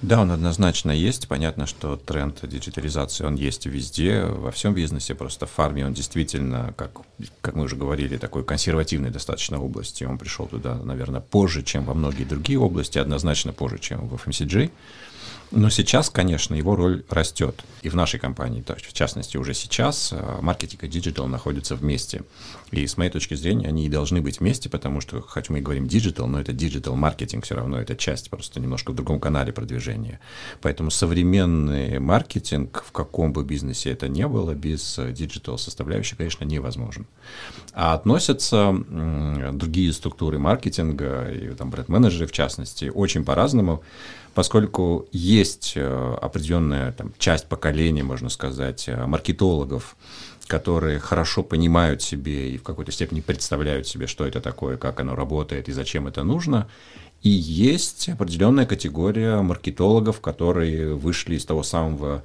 [0.00, 1.26] Да, он однозначно есть.
[1.26, 5.14] Понятно, что тренд диджитализации, он есть везде, во всем бизнесе.
[5.16, 7.00] Просто в фарме он действительно, как,
[7.40, 10.04] как мы уже говорили, такой консервативной достаточно области.
[10.04, 14.70] Он пришел туда, наверное, позже, чем во многие другие области, однозначно позже, чем в FMCG.
[15.50, 17.64] Но сейчас, конечно, его роль растет.
[17.82, 22.22] И в нашей компании, в частности, уже сейчас э, маркетинг и диджитал находятся вместе.
[22.70, 25.62] И с моей точки зрения, они и должны быть вместе, потому что, хоть мы и
[25.62, 29.52] говорим диджитал, но это диджитал маркетинг все равно, это часть просто немножко в другом канале
[29.52, 30.20] продвижения.
[30.60, 37.06] Поэтому современный маркетинг, в каком бы бизнесе это ни было, без диджитал составляющей, конечно, невозможен.
[37.72, 38.74] А относятся
[39.52, 43.82] другие структуры маркетинга, и там бренд-менеджеры в частности, очень по-разному
[44.38, 49.96] поскольку есть э, определенная там, часть поколения, можно сказать, э, маркетологов,
[50.46, 55.16] которые хорошо понимают себе и в какой-то степени представляют себе, что это такое, как оно
[55.16, 56.68] работает и зачем это нужно.
[57.20, 62.22] И есть определенная категория маркетологов, которые вышли из того самого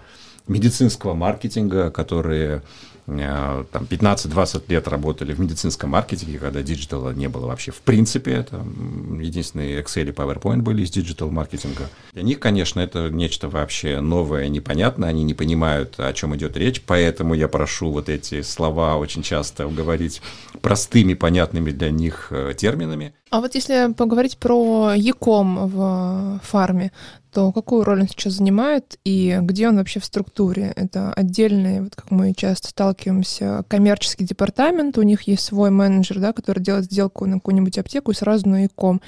[0.47, 2.61] медицинского маркетинга, которые
[3.05, 8.43] там 15-20 лет работали в медицинском маркетинге, когда диджитала не было вообще в принципе.
[8.43, 11.89] Там единственные Excel и PowerPoint были из диджитал маркетинга.
[12.13, 15.09] Для них, конечно, это нечто вообще новое, непонятное.
[15.09, 19.67] Они не понимают, о чем идет речь, поэтому я прошу вот эти слова очень часто
[19.67, 20.21] говорить
[20.61, 23.13] простыми, понятными для них э, терминами.
[23.29, 26.91] А вот если поговорить про e-com в фарме,
[27.33, 30.71] то какую роль он сейчас занимает и где он вообще в структуре?
[30.75, 36.31] Это отдельный, вот как мы часто сталкиваемся, коммерческий департамент, у них есть свой менеджер, да,
[36.31, 39.01] который делает сделку на какую-нибудь аптеку и сразу на e-com.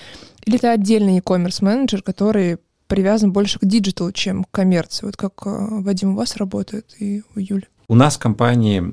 [0.46, 2.58] Или это отдельный e-commerce менеджер, который
[2.88, 5.06] привязан больше к диджиталу, чем к коммерции.
[5.06, 7.68] Вот как э, Вадим у вас работает и у Юли.
[7.88, 8.84] У нас в компании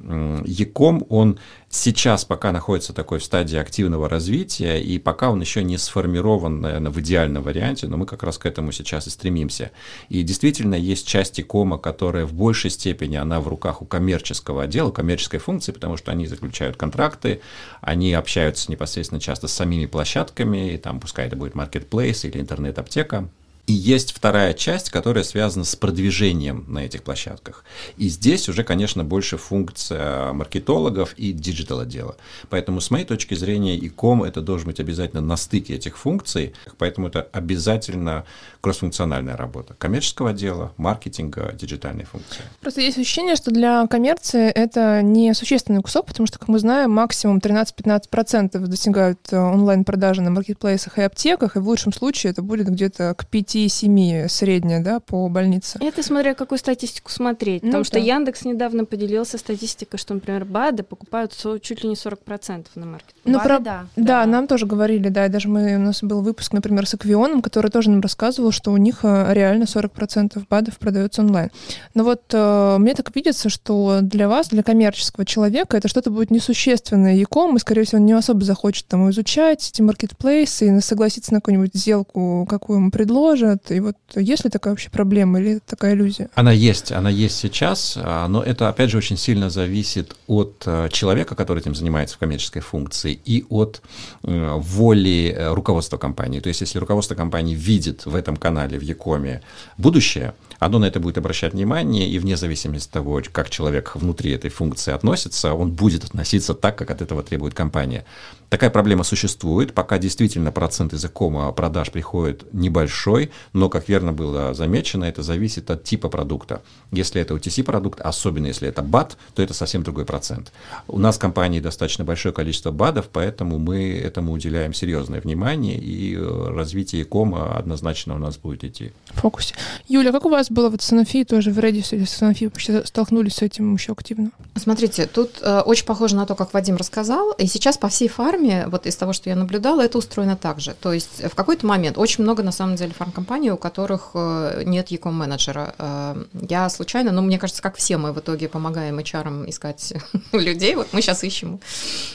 [0.46, 1.38] Яком, он
[1.70, 6.92] сейчас пока находится такой в стадии активного развития, и пока он еще не сформирован, наверное,
[6.92, 9.70] в идеальном варианте, но мы как раз к этому сейчас и стремимся.
[10.10, 14.90] И действительно есть часть Якома, которая в большей степени, она в руках у коммерческого отдела,
[14.90, 17.40] коммерческой функции, потому что они заключают контракты,
[17.80, 23.28] они общаются непосредственно часто с самими площадками, и там пускай это будет marketplace или интернет-аптека,
[23.66, 27.64] и есть вторая часть, которая связана с продвижением на этих площадках.
[27.96, 32.16] И здесь уже, конечно, больше функция маркетологов и диджитал отдела.
[32.50, 36.54] Поэтому, с моей точки зрения, e-com это должен быть обязательно на стыке этих функций.
[36.76, 38.24] Поэтому это обязательно
[38.60, 42.42] кроссфункциональная работа коммерческого отдела, маркетинга, диджитальной функции.
[42.60, 46.90] Просто есть ощущение, что для коммерции это не существенный кусок, потому что, как мы знаем,
[46.90, 52.68] максимум 13-15% достигают э, онлайн-продажи на маркетплейсах и аптеках, и в лучшем случае это будет
[52.68, 55.78] где-то к 5 5,7 средняя, да, по больнице.
[55.80, 57.62] Это смотря какую статистику смотреть.
[57.62, 57.88] Ну, потому да.
[57.88, 63.14] что Яндекс недавно поделился статистикой, что, например, БАДы покупают чуть ли не 40% на маркет.
[63.24, 63.58] Ну, БАДы, про...
[63.58, 64.02] да, да.
[64.22, 67.42] Да, нам тоже говорили, да, и даже мы, у нас был выпуск, например, с Аквионом,
[67.42, 71.50] который тоже нам рассказывал, что у них э, реально 40% БАДов продается онлайн.
[71.94, 76.30] Но вот э, мне так видится, что для вас, для коммерческого человека, это что-то будет
[76.30, 81.32] несущественное яком, и, скорее всего, он не особо захочет там изучать эти маркетплейсы и согласиться
[81.32, 83.70] на какую-нибудь сделку, какую ему предложат, поддержат?
[83.70, 86.28] И вот есть ли такая вообще проблема или такая иллюзия?
[86.34, 90.88] Она есть, она есть сейчас, а, но это, опять же, очень сильно зависит от э,
[90.90, 93.82] человека, который этим занимается в коммерческой функции, и от
[94.22, 96.40] э, воли э, руководства компании.
[96.40, 99.42] То есть, если руководство компании видит в этом канале, в Якоме
[99.78, 104.30] будущее, оно на это будет обращать внимание, и вне зависимости от того, как человек внутри
[104.30, 108.04] этой функции относится, он будет относиться так, как от этого требует компания.
[108.52, 115.04] Такая проблема существует, пока действительно процент языкома продаж приходит небольшой, но, как верно было замечено,
[115.04, 116.60] это зависит от типа продукта.
[116.90, 120.52] Если это OTC-продукт, особенно если это БАТ, то это совсем другой процент.
[120.86, 126.14] У нас в компании достаточно большое количество БАДов, поэтому мы этому уделяем серьезное внимание, и
[126.14, 128.92] э, развитие кома однозначно у нас будет идти.
[129.14, 129.54] В фокусе.
[129.88, 133.36] Юля, как у вас было вот с Sanofi, тоже в или с Sanofi вообще столкнулись
[133.36, 134.30] с этим еще активно?
[134.54, 138.66] Смотрите, тут э, очень похоже на то, как Вадим рассказал, и сейчас по всей фарме
[138.68, 140.74] вот из того, что я наблюдала, это устроено так же.
[140.80, 144.90] То есть в какой-то момент очень много, на самом деле, фармкомпаний, у которых э, нет
[144.90, 145.74] e-com менеджера.
[145.78, 149.94] Э, я случайно, ну, мне кажется, как все мы в итоге помогаем HR искать
[150.32, 150.74] людей.
[150.74, 151.60] Вот мы сейчас ищем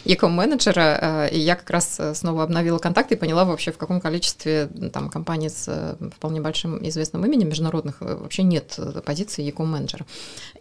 [0.05, 3.99] e-com менеджера, э, и я как раз снова обновила контакты и поняла вообще, в каком
[3.99, 10.05] количестве там компаний с вполне большим известным именем международных вообще нет позиции e-com менеджера.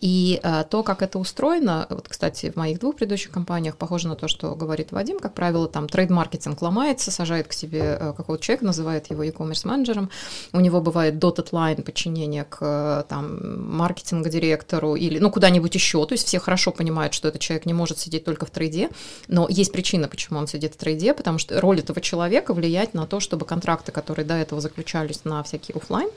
[0.01, 4.29] И то, как это устроено, вот, кстати, в моих двух предыдущих компаниях похоже на то,
[4.29, 9.11] что говорит Вадим, как правило, там трейд-маркетинг ломается, сажает к себе э, какого-то человека, называет
[9.11, 10.11] его e-commerce менеджером.
[10.53, 16.05] У него бывает dotted line подчинение к э, там, маркетинг-директору или ну, куда-нибудь еще.
[16.07, 18.91] То есть все хорошо понимают, что этот человек не может сидеть только в трейде,
[19.29, 23.07] но есть причина, почему он сидит в трейде, потому что роль этого человека влиять на
[23.07, 26.11] то, чтобы контракты, которые до этого заключались на всякий офлайн,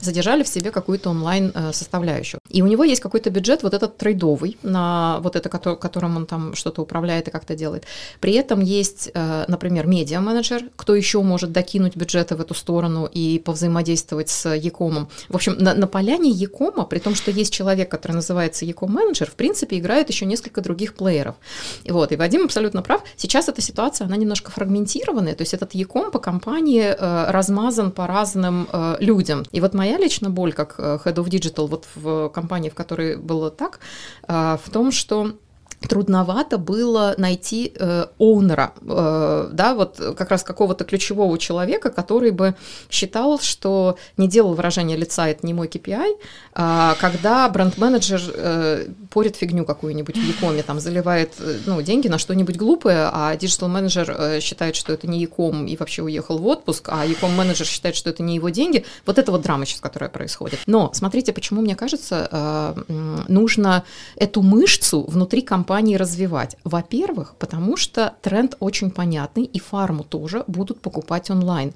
[0.00, 2.40] задержали в себе какую-то онлайн э, составляющую.
[2.48, 6.54] И у него есть какой-то бюджет вот этот трейдовый, на вот это, которым он там
[6.54, 7.84] что-то управляет и как-то делает.
[8.20, 13.40] При этом есть э, например, медиа-менеджер, кто еще может докинуть бюджеты в эту сторону и
[13.44, 15.08] повзаимодействовать с Якомом.
[15.28, 19.34] В общем, на, на поляне Якома, при том, что есть человек, который называется Яком-менеджер, в
[19.34, 21.36] принципе, играет еще несколько других плееров.
[21.84, 23.02] И вот, и Вадим абсолютно прав.
[23.16, 28.06] Сейчас эта ситуация, она немножко фрагментированная, то есть этот e-com по компании э, размазан по
[28.06, 29.44] разным э, людям.
[29.52, 33.50] И вот моя личная боль, как Head of Digital, вот в компании, в которой было
[33.50, 33.80] так,
[34.26, 35.32] в том, что
[35.88, 42.30] трудновато было найти э, owner а, э, да, вот как раз какого-то ключевого человека, который
[42.30, 42.54] бы
[42.90, 46.16] считал, что не делал выражение лица, это не мой KPI,
[46.52, 52.08] а когда бренд-менеджер э, порет фигню какую-нибудь в e-com е, там заливает э, ну, деньги
[52.08, 56.46] на что-нибудь глупое, а диджитал-менеджер э, считает, что это не e-com и вообще уехал в
[56.46, 58.84] отпуск, а e-com-менеджер считает, что это не его деньги.
[59.06, 60.60] Вот это вот драма сейчас, которая происходит.
[60.66, 63.84] Но смотрите, почему, мне кажется, э, нужно
[64.16, 66.56] эту мышцу внутри компании компании развивать?
[66.64, 71.74] Во-первых, потому что тренд очень понятный, и фарму тоже будут покупать онлайн.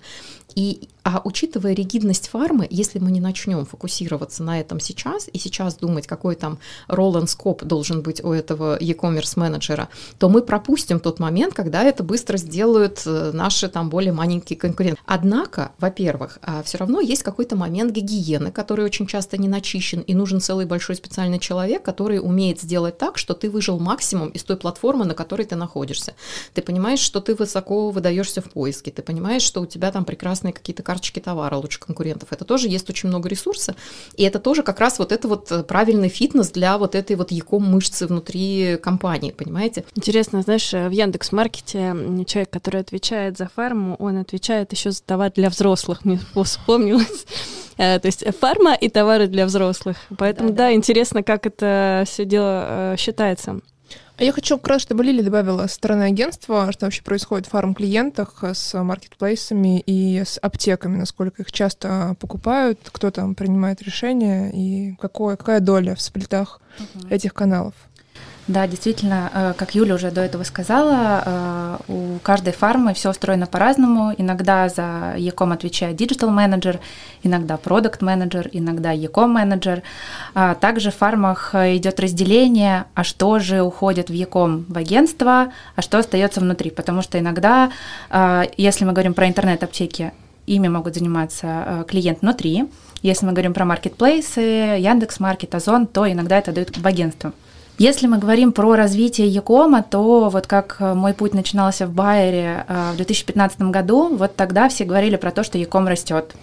[0.57, 5.77] И а учитывая ригидность фармы, если мы не начнем фокусироваться на этом сейчас и сейчас
[5.77, 10.99] думать, какой там roll and scope должен быть у этого e-commerce менеджера, то мы пропустим
[10.99, 14.99] тот момент, когда это быстро сделают э, наши там более маленькие конкуренты.
[15.05, 20.15] Однако, во-первых, а, все равно есть какой-то момент гигиены, который очень часто не начищен, и
[20.15, 24.57] нужен целый большой специальный человек, который умеет сделать так, что ты выжил максимум из той
[24.57, 26.15] платформы, на которой ты находишься.
[26.55, 30.55] Ты понимаешь, что ты высоко выдаешься в поиске, ты понимаешь, что у тебя там прекрасные
[30.55, 32.29] какие-то карточки товара лучше конкурентов.
[32.33, 33.75] Это тоже есть очень много ресурса,
[34.17, 37.33] и это тоже как раз вот это вот э, правильный фитнес для вот этой вот
[37.33, 39.85] яком мышцы внутри компании, понимаете?
[39.97, 41.97] Интересно, знаешь, э, в Яндекс Маркете
[42.29, 47.27] человек, который отвечает за фарму, он отвечает еще за товар для взрослых, мне вспомнилось.
[47.77, 49.97] Э, то есть фарма и товары для взрослых.
[50.17, 53.61] Поэтому, да, да, да интересно, как это все дело считается.
[54.19, 58.81] Я хочу как раз, чтобы Лили добавила стороны агентства, что вообще происходит в фарм-клиентах с
[58.81, 65.61] маркетплейсами и с аптеками, насколько их часто покупают, кто там принимает решения и какое, какая
[65.61, 67.11] доля в split ах uh-huh.
[67.11, 67.75] этих каналов.
[68.47, 73.47] Да, действительно, э, как Юля уже до этого сказала, э, у каждой фармы все устроено
[73.47, 74.15] по-разному.
[74.19, 76.79] Иногда за e-com отвечает диджитал менеджер,
[77.23, 79.83] иногда продукт менеджер, иногда e-com менеджер.
[80.35, 85.81] А также в фармах идет разделение, а что же уходит в Яком в агентство, а
[85.81, 86.71] что остается внутри.
[86.71, 87.71] Потому что иногда,
[88.11, 90.13] э, если мы говорим про интернет-аптеки,
[90.47, 92.69] ими могут заниматься клиент внутри.
[93.01, 94.41] Если мы говорим про маркетплейсы,
[94.79, 97.33] Яндекс.Маркет, Озон, то иногда это дают в агентство.
[97.79, 102.65] Если мы говорим про развитие Якома, то вот как э, мой путь начинался в Байере
[102.69, 106.37] э, в 2015 году, вот тогда все говорили про то, что Яком растет.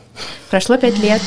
[0.50, 1.22] Прошло пять лет,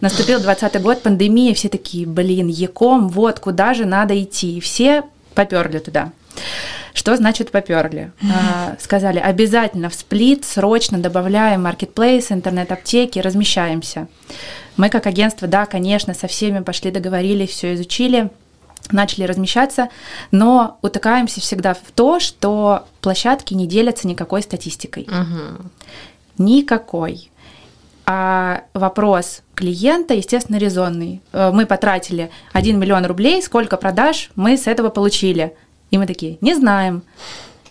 [0.00, 4.56] наступил 20 год, пандемия, все такие, блин, Яком, вот куда же надо идти.
[4.56, 5.04] И все
[5.34, 6.10] поперли туда.
[6.92, 8.10] Что значит поперли?
[8.22, 14.08] А, сказали, обязательно в сплит срочно добавляем маркетплейс, интернет-аптеки, размещаемся.
[14.76, 18.30] Мы как агентство, да, конечно, со всеми пошли, договорились, все изучили,
[18.92, 19.88] начали размещаться,
[20.30, 25.04] но утыкаемся всегда в то, что площадки не делятся никакой статистикой.
[25.04, 25.70] Угу.
[26.38, 27.30] Никакой.
[28.08, 31.22] А вопрос клиента, естественно, резонный.
[31.32, 35.56] Э, мы потратили 1 миллион рублей, сколько продаж мы с этого получили?
[35.90, 37.02] И мы такие, не знаем.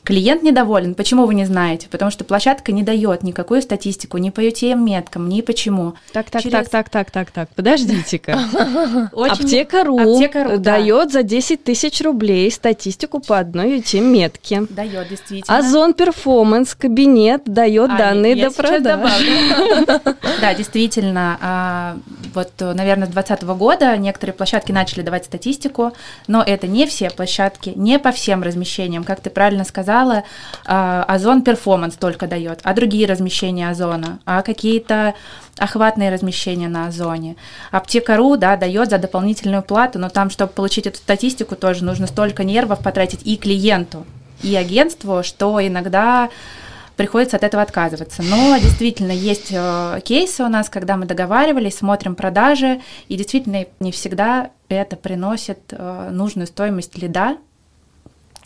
[0.05, 0.93] Клиент недоволен.
[0.93, 1.87] Почему вы не знаете?
[1.89, 5.95] Потому что площадка не дает никакую статистику ни по UTM-меткам, ни почему.
[6.13, 6.69] Так, так, Через...
[6.69, 7.49] так, так, так, так, так.
[7.55, 8.33] Подождите-ка.
[9.11, 14.67] Аптека.ру дает за 10 тысяч рублей статистику по одной UTM-метке.
[14.69, 15.57] Дает, действительно.
[15.57, 19.11] Ozon Performance кабинет дает а, данные до продаж.
[20.41, 21.39] Да, действительно.
[21.41, 21.97] А,
[22.35, 25.93] вот, наверное, с 2020 года некоторые площадки начали давать статистику,
[26.27, 29.03] но это не все площадки, не по всем размещениям.
[29.03, 30.23] Как ты правильно сказал, сказала,
[30.65, 35.13] Ozon Performance только дает, а другие размещения Озона, а какие-то
[35.57, 37.35] охватные размещения на Озоне.
[37.71, 42.43] Аптека.ру, да, дает за дополнительную плату, но там, чтобы получить эту статистику, тоже нужно столько
[42.43, 44.05] нервов потратить и клиенту,
[44.41, 46.29] и агентству, что иногда
[46.97, 48.23] приходится от этого отказываться.
[48.23, 53.91] Но действительно есть э, кейсы у нас, когда мы договаривались, смотрим продажи, и действительно не
[53.91, 57.37] всегда это приносит э, нужную стоимость лида,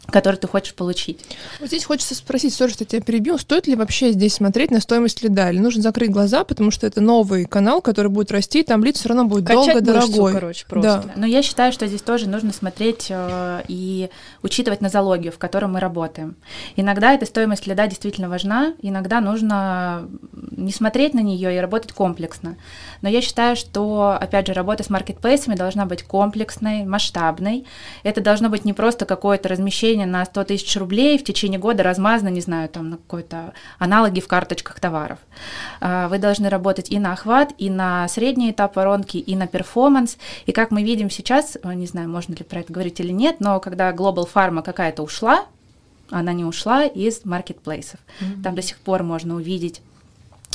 [0.10, 1.20] который ты хочешь получить.
[1.60, 5.24] Вот здесь хочется спросить, тоже, что тебя перебил, стоит ли вообще здесь смотреть на стоимость
[5.24, 8.98] лида, или нужно закрыть глаза, потому что это новый канал, который будет расти, там лид
[8.98, 10.34] все равно будет Качать долго, мышцу, дорогой.
[10.34, 11.04] короче, просто.
[11.06, 11.14] Да.
[11.16, 14.10] Но я считаю, что здесь тоже нужно смотреть э, и
[14.44, 16.36] учитывать нозологию, в которой мы работаем.
[16.76, 20.08] Иногда эта стоимость лида действительно важна, иногда нужно
[20.52, 22.58] не смотреть на нее и работать комплексно.
[23.02, 27.66] Но я считаю, что, опять же, работа с маркетплейсами должна быть комплексной, масштабной.
[28.04, 32.30] Это должно быть не просто какое-то размещение на 100 тысяч рублей в течение года размазано,
[32.30, 35.20] не знаю, там на какой-то аналоги в карточках товаров.
[35.82, 40.18] А, вы должны работать и на охват, и на средний этап воронки, и на перформанс.
[40.46, 43.38] И как мы видим сейчас, э, не знаю, можно ли про это говорить или нет,
[43.40, 45.46] но когда Global Pharma какая-то ушла,
[46.10, 48.00] она не ушла из маркетплейсов.
[48.20, 48.44] Mm-hmm.
[48.44, 49.82] Там до сих пор можно увидеть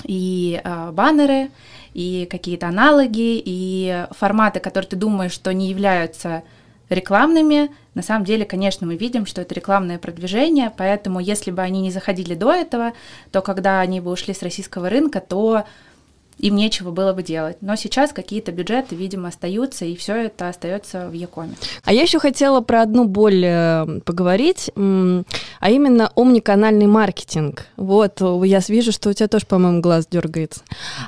[0.05, 1.51] и э, баннеры,
[1.95, 6.42] и какие-то аналоги, и форматы, которые ты думаешь, что не являются
[6.89, 7.70] рекламными.
[7.95, 11.91] На самом деле, конечно, мы видим, что это рекламное продвижение, поэтому если бы они не
[11.91, 12.93] заходили до этого,
[13.32, 15.64] то когда они бы ушли с российского рынка, то
[16.39, 17.59] им нечего было бы делать.
[17.61, 21.55] Но сейчас какие-то бюджеты, видимо, остаются, и все это остается в Якоме.
[21.85, 27.66] А я еще хотела про одну боль э, поговорить, а именно омниканальный маркетинг.
[27.76, 30.61] Вот, я вижу, что у тебя тоже, по-моему, глаз дергается.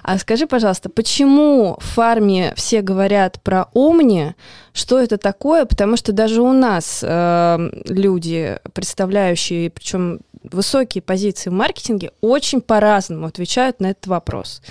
[0.03, 4.35] А скажи, пожалуйста, почему в фарме все говорят про омни,
[4.72, 10.20] что это такое, потому что даже у нас э, люди, представляющие, причем
[10.53, 14.62] высокие позиции в маркетинге, очень по-разному отвечают на этот вопрос.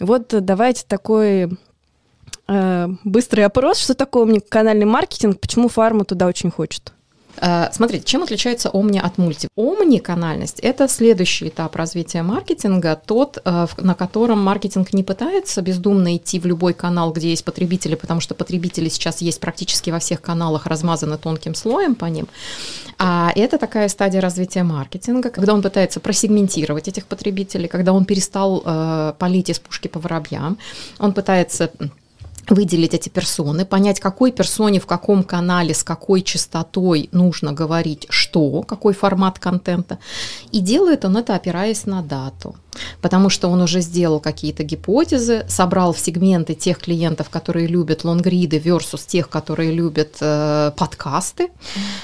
[0.00, 1.50] Вот давайте такой
[2.48, 6.92] э, быстрый опрос, что такое мне канальный маркетинг, почему фарма туда очень хочет.
[7.40, 9.48] Э, смотрите, чем отличается Омни от мульти?
[9.56, 16.38] Омни-канальность– это следующий этап развития маркетинга, тот, э, на котором маркетинг не пытается бездумно идти
[16.38, 20.66] в любой канал, где есть потребители, потому что потребители сейчас есть практически во всех каналах,
[20.66, 22.28] размазаны тонким слоем по ним.
[22.98, 28.62] А это такая стадия развития маркетинга, когда он пытается просегментировать этих потребителей, когда он перестал
[28.64, 30.58] э, полить из пушки по воробьям,
[30.98, 31.70] он пытается
[32.48, 38.62] выделить эти персоны, понять, какой персоне в каком канале, с какой частотой нужно говорить что,
[38.62, 39.98] какой формат контента.
[40.52, 42.56] И делает он это, опираясь на дату
[43.00, 48.58] потому что он уже сделал какие-то гипотезы, собрал в сегменты тех клиентов, которые любят лонгриды
[48.58, 51.50] versus тех, которые любят э, подкасты,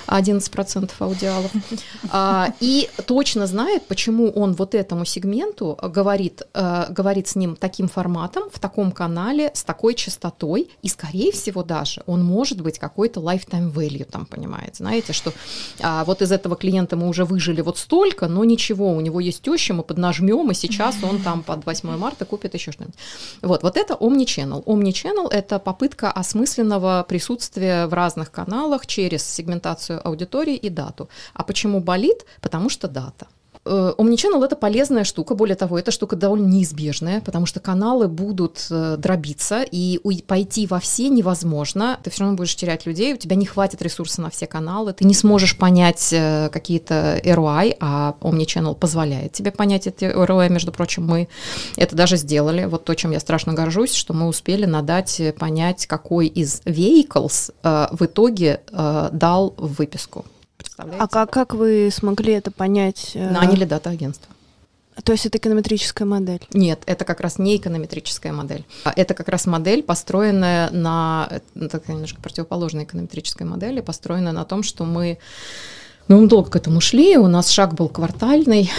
[0.07, 1.51] 11% аудиалов,
[2.13, 7.89] э, и точно знает, почему он вот этому сегменту говорит, э, говорит с ним таким
[7.89, 13.21] форматом, в таком канале, с такой частотой, и, скорее всего, даже он может быть какой-то
[13.21, 15.33] lifetime value, там, понимаете, знаете, что
[15.81, 19.43] э, вот из этого клиента мы уже выжили вот столько, но ничего, у него есть
[19.43, 22.97] теща, мы поднажмем, и сейчас он там под 8 марта купит еще что-нибудь.
[23.43, 24.65] Вот, вот это Omnichannel.
[24.65, 31.09] Omnichannel– это попытка осмысленного присутствия в разных каналах через сегментацию аудитории и дату.
[31.35, 32.25] А почему болит?
[32.41, 33.27] Потому что дата.
[33.67, 38.67] Э, Omnichannel это полезная штука, более того, эта штука довольно неизбежная, потому что каналы будут
[38.71, 43.37] э, дробиться, и пойти во все невозможно, ты все равно будешь терять людей, у тебя
[43.37, 48.77] не хватит ресурса на все каналы, ты не сможешь понять э, какие-то ROI, а Omnichannel
[48.77, 51.29] позволяет тебе понять эти ROI, между прочим, мы
[51.77, 56.29] это даже сделали, вот то, чем я страшно горжусь, что мы успели надать понять, какой
[56.29, 60.25] из vehicles в итоге дал выписку.
[60.57, 61.03] Представляете?
[61.03, 63.13] А как, как вы смогли это понять?
[63.15, 64.33] э, Наняли дата-агентство.
[65.05, 66.41] То есть это эконометрическая модель?
[66.55, 68.65] Нет, это как раз не эконометрическая модель.
[68.85, 74.45] А Это как раз модель, построенная на, э, такая немножко противоположной эконометрической модели, построенная на
[74.47, 75.19] том, что мы
[76.09, 78.71] ну, мы долго к этому шли, у нас шаг был квартальный.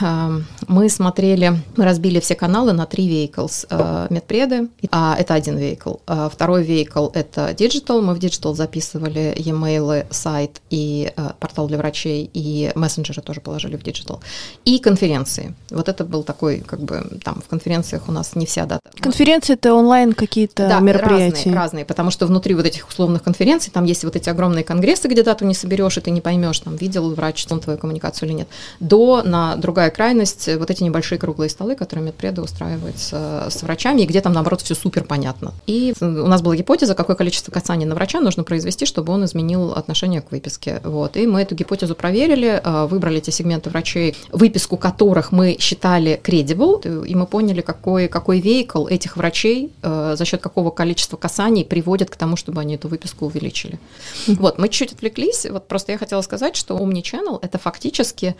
[0.00, 0.32] А,
[0.66, 3.66] Мы смотрели, мы разбили все каналы на три vehicles.
[3.70, 6.00] А, Медпреды, а, это один vehicle.
[6.30, 8.00] Второй vehicle– это digital.
[8.00, 13.82] Мы в digital записывали e-mail, сайт и портал для врачей, и мессенджеры тоже положили в
[13.82, 14.20] digital.
[14.64, 15.54] И конференции.
[15.70, 18.80] Вот это был такой, как бы, там в конференциях у нас не вся дата.
[19.00, 21.50] Конференции это онлайн какие-то Да, мероприятия.
[21.50, 25.08] Разные, разные, потому что внутри вот этих условных конференций там есть вот эти огромные конгрессы,
[25.08, 28.36] где дату не соберешь, и ты не поймешь, там видел врач он твою коммуникацию или
[28.36, 28.48] нет.
[28.80, 33.12] До на другая крайность вот эти небольшие круглые столы, которые медпреды устраивают с,
[33.48, 35.52] с врачами, и где там наоборот все супер понятно.
[35.66, 39.72] И у нас была гипотеза, какое количество касаний на врача нужно произвести, чтобы он изменил
[39.72, 40.80] отношение к выписке.
[40.84, 41.16] Вот.
[41.16, 47.06] И мы эту гипотезу проверили, э, выбрали те сегменты врачей, выписку которых мы считали credible,
[47.06, 52.10] и мы поняли, какой, какой вейкл этих врачей э, за счет какого количества касаний приводит
[52.10, 53.78] к тому, чтобы они эту выписку увеличили.
[54.26, 55.46] Вот, мы чуть-чуть отвлеклись.
[55.48, 58.34] Вот просто я хотела сказать, что Omnichannel– это фактически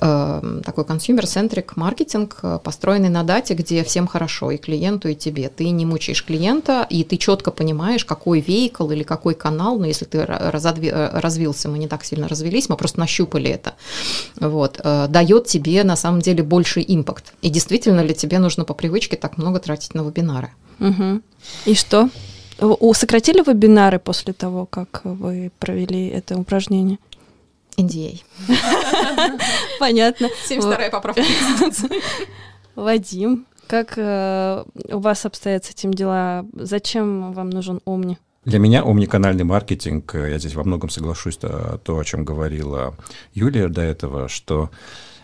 [0.00, 5.48] э, такой consumer-centric маркетинг, э, построенный на дате, где всем хорошо, и клиенту, и тебе.
[5.48, 10.04] Ты не мучаешь клиента, и ты четко понимаешь, какой вейкл или какой канал, но если
[10.04, 13.72] ты ра- разодви- э, развился, мы не так сильно развелись, мы просто нащупали это,
[14.40, 17.32] вот, э, дает тебе на самом деле больший импакт.
[17.42, 20.50] И действительно ли тебе нужно по привычке так много тратить на вебинары?
[20.78, 21.22] Мгм.
[21.64, 22.08] И что?
[22.60, 26.96] У- Сократили вебинары после того, как вы провели это упражнение?
[27.76, 28.20] NDA.
[29.78, 30.28] Понятно.
[30.48, 31.22] 72-я поправка.
[32.74, 36.44] Вадим, как э, у вас обстоят с этим дела?
[36.52, 38.18] Зачем вам нужен Омни?
[38.44, 42.94] Для меня омниканальный маркетинг, э, я здесь во многом соглашусь, то, то, о чем говорила
[43.34, 44.70] Юлия до этого, что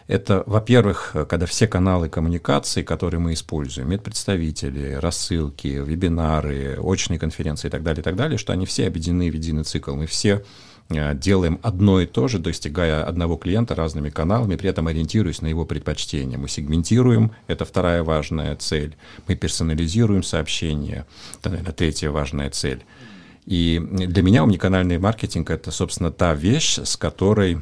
[0.08, 7.68] это, во-первых, э, когда все каналы коммуникации, которые мы используем, медпредставители, рассылки, вебинары, очные конференции
[7.68, 9.94] и так далее, и так далее, что они все объединены в единый цикл.
[9.94, 10.42] Мы все э,
[11.14, 15.64] делаем одно и то же, достигая одного клиента разными каналами, при этом ориентируясь на его
[15.64, 16.38] предпочтения.
[16.38, 18.96] Мы сегментируем, это вторая важная цель.
[19.28, 21.06] Мы персонализируем сообщения,
[21.38, 22.84] это, наверное, третья важная цель.
[23.46, 27.58] И для меня уникальный маркетинг– это, собственно, та вещь, с которой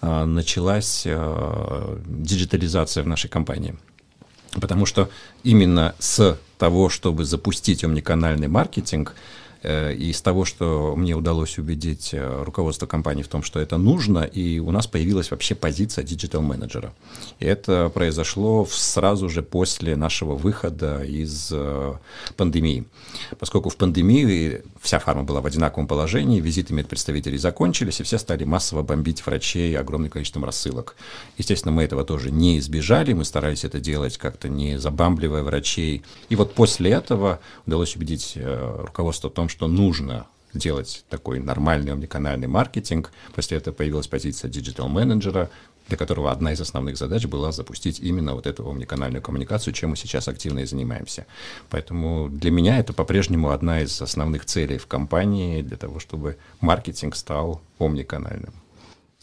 [0.00, 3.76] а, началась а, диджитализация в нашей компании.
[4.60, 5.10] Потому что
[5.42, 9.14] именно с того, чтобы запустить омниканальный маркетинг,
[9.62, 13.76] э, и с того, что мне удалось убедить э, руководство компании в том, что это
[13.78, 16.92] нужно, и у нас появилась вообще позиция диджитал-менеджера.
[17.40, 21.94] Это произошло сразу же после нашего выхода из э,
[22.36, 22.84] пандемии.
[23.38, 28.44] Поскольку в пандемии вся фарма была в одинаковом положении, визиты медпредставителей закончились, и все стали
[28.44, 30.96] массово бомбить врачей огромным количеством рассылок.
[31.38, 36.04] Естественно, мы этого тоже не избежали, мы старались это делать как-то не забамбливая врачей.
[36.28, 41.92] И вот после этого удалось убедить э, руководство в том, что нужно делать такой нормальный
[41.92, 43.10] омниканальный маркетинг.
[43.34, 45.50] После этого появилась позиция диджитал-менеджера,
[45.88, 49.96] для которого одна из основных задач была запустить именно вот эту омниканальную коммуникацию, чем мы
[49.96, 51.26] сейчас активно и занимаемся.
[51.70, 57.14] Поэтому для меня это по-прежнему одна из основных целей в компании, для того, чтобы маркетинг
[57.16, 58.54] стал омниканальным.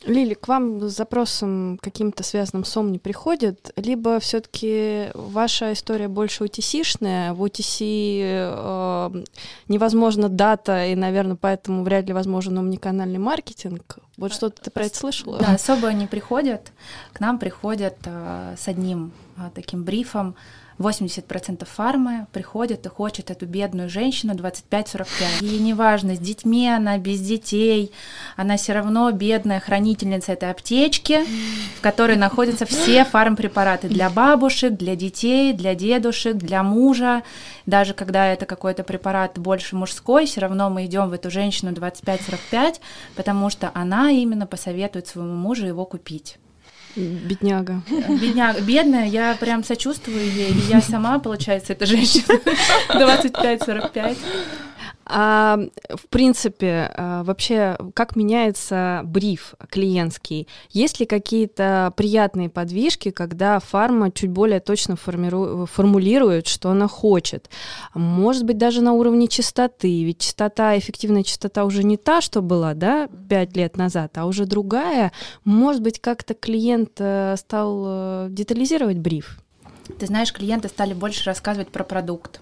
[0.05, 6.43] Лили, к вам с запросом каким-то связанным с omni приходит, либо все-таки ваша история больше
[6.43, 9.23] OTC -шная, в OTC э,
[9.69, 13.99] невозможно дата, и, наверное, поэтому вряд ли возможен омниканальный маркетинг.
[14.17, 15.39] Вот что ты про это слышала?
[15.39, 16.71] Да, особо не приходят.
[17.13, 20.35] К нам приходят а, с одним а, таким брифом.
[20.79, 25.07] 80% фармы приходят и хочет эту бедную женщину 25-45.
[25.41, 27.91] И неважно, с детьми она, без детей,
[28.35, 31.19] она все равно бедная хранительница этой аптечки,
[31.77, 37.23] в которой находятся все фармпрепараты для бабушек, для детей, для дедушек, для мужа.
[37.65, 42.79] Даже когда это какой-то препарат больше мужской, все равно мы идем в эту женщину 25-45,
[43.15, 46.37] потому что она именно посоветует своему мужу его купить.
[46.95, 47.81] Бедняга.
[47.89, 52.39] Бедняга, бедная, я прям сочувствую ей, я сама, получается, эта женщина
[52.89, 54.17] 25-45.
[55.05, 60.47] А, в принципе, а, вообще, как меняется бриф клиентский?
[60.69, 67.49] Есть ли какие-то приятные подвижки, когда фарма чуть более точно формиру- формулирует, что она хочет?
[67.93, 72.73] Может быть, даже на уровне частоты, ведь частота, эффективная частота уже не та, что была,
[72.73, 75.11] да, пять лет назад, а уже другая.
[75.43, 79.39] Может быть, как-то клиент э, стал э, детализировать бриф?
[79.99, 82.39] Ты знаешь, клиенты стали больше рассказывать про продукт.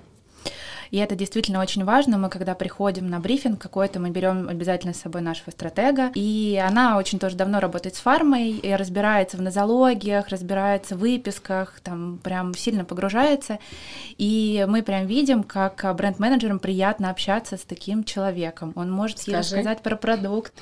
[0.92, 2.18] И это действительно очень важно.
[2.18, 6.12] Мы, когда приходим на брифинг какой-то, мы берем обязательно с собой нашего стратега.
[6.16, 11.80] И она очень тоже давно работает с фармой, и разбирается в нозологиях, разбирается в выписках,
[11.82, 13.60] там прям сильно погружается.
[14.18, 18.74] И мы прям видим, как бренд-менеджерам приятно общаться с таким человеком.
[18.76, 20.54] Он может ей рассказать про продукт.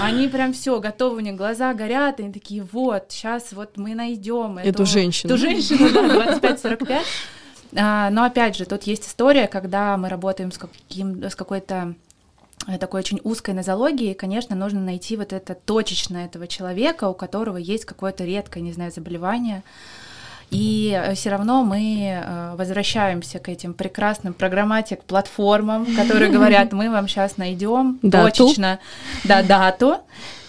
[0.00, 4.58] Они прям все готовы, у них глаза горят, они такие, вот, сейчас вот мы найдем
[4.58, 5.34] эту женщину.
[5.34, 7.02] Эту женщину, да, 25-45.
[7.76, 11.94] А, но опять же, тут есть история, когда мы работаем с, каким, с какой-то
[12.66, 17.56] э, такой очень узкой нозологией, конечно, нужно найти вот это точечно этого человека, у которого
[17.56, 19.62] есть какое-то редкое, не знаю, заболевание,
[20.50, 26.90] и э, все равно мы э, возвращаемся к этим прекрасным программатик платформам, которые говорят, мы
[26.90, 28.80] вам сейчас найдем точечно
[29.24, 29.98] да, дату.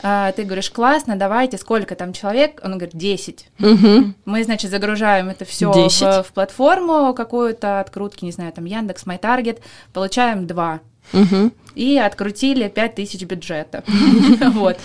[0.04, 2.60] А, ты говоришь, классно, давайте, сколько там человек?
[2.64, 3.48] Он говорит, 10.
[3.60, 4.14] Угу.
[4.26, 9.60] Мы, значит, загружаем это все в, в платформу какую-то, открутки, не знаю, там Яндекс, MyTarget,
[9.94, 10.80] получаем 2.
[11.14, 11.52] Угу.
[11.76, 13.84] И открутили 5000 бюджета.
[14.54, 14.78] Вот.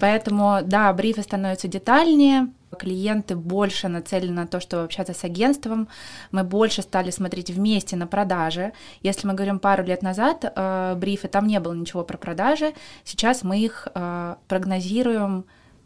[0.00, 2.48] Поэтому, да, брифы становятся детальнее,
[2.78, 5.88] клиенты больше нацелены на то, чтобы общаться с агентством,
[6.30, 8.72] мы больше стали смотреть вместе на продажи.
[9.02, 12.74] Если мы говорим пару лет назад, э, брифы, там не было ничего про продажи,
[13.04, 15.44] сейчас мы их э, прогнозируем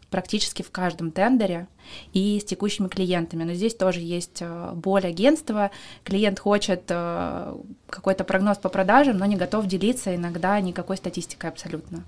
[0.09, 1.67] практически в каждом тендере
[2.13, 3.43] и с текущими клиентами.
[3.43, 5.71] Но здесь тоже есть э, боль агентства.
[6.03, 7.55] Клиент хочет э,
[7.89, 12.03] какой-то прогноз по продажам, но не готов делиться иногда никакой статистикой абсолютно.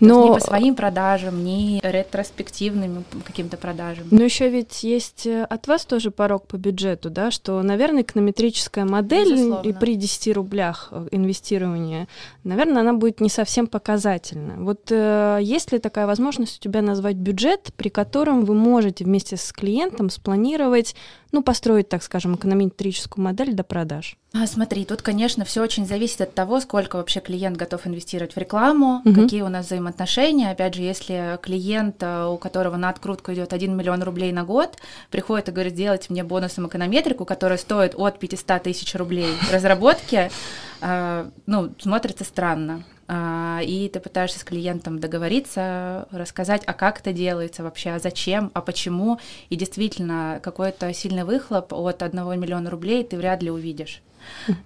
[0.00, 0.28] Но...
[0.28, 4.08] ни по своим продажам, ни ретроспективным каким-то продажам.
[4.10, 8.84] Но еще ведь есть э, от вас тоже порог по бюджету, да, что, наверное, эконометрическая
[8.84, 9.68] модель Безусловно.
[9.68, 12.08] и при 10 рублях инвестирования,
[12.44, 14.56] наверное, она будет не совсем показательна.
[14.58, 19.17] Вот э, есть ли такая возможность у тебя назвать бюджет, при котором вы можете вместе
[19.18, 20.94] вместе с клиентом спланировать,
[21.32, 24.16] ну, построить, так скажем, эконометрическую модель до продаж?
[24.32, 28.38] А, смотри, тут, конечно, все очень зависит от того, сколько вообще клиент готов инвестировать в
[28.38, 29.12] рекламу, угу.
[29.12, 30.52] какие у нас взаимоотношения.
[30.52, 34.76] Опять же, если клиент, э, у которого на открутку идет 1 миллион рублей на год,
[35.10, 40.30] приходит и говорит, сделайте мне бонусом эконометрику, которая стоит от 500 тысяч рублей разработки,
[40.80, 42.84] э, ну, смотрится странно.
[43.10, 48.50] А, и ты пытаешься с клиентом договориться, рассказать, а как это делается вообще, а зачем,
[48.52, 54.02] а почему, и действительно какой-то сильный выхлоп от одного миллиона рублей ты вряд ли увидишь.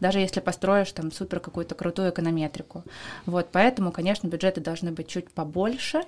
[0.01, 2.83] Даже если построишь там супер какую-то крутую эконометрику.
[3.27, 6.03] Вот, поэтому, конечно, бюджеты должны быть чуть побольше,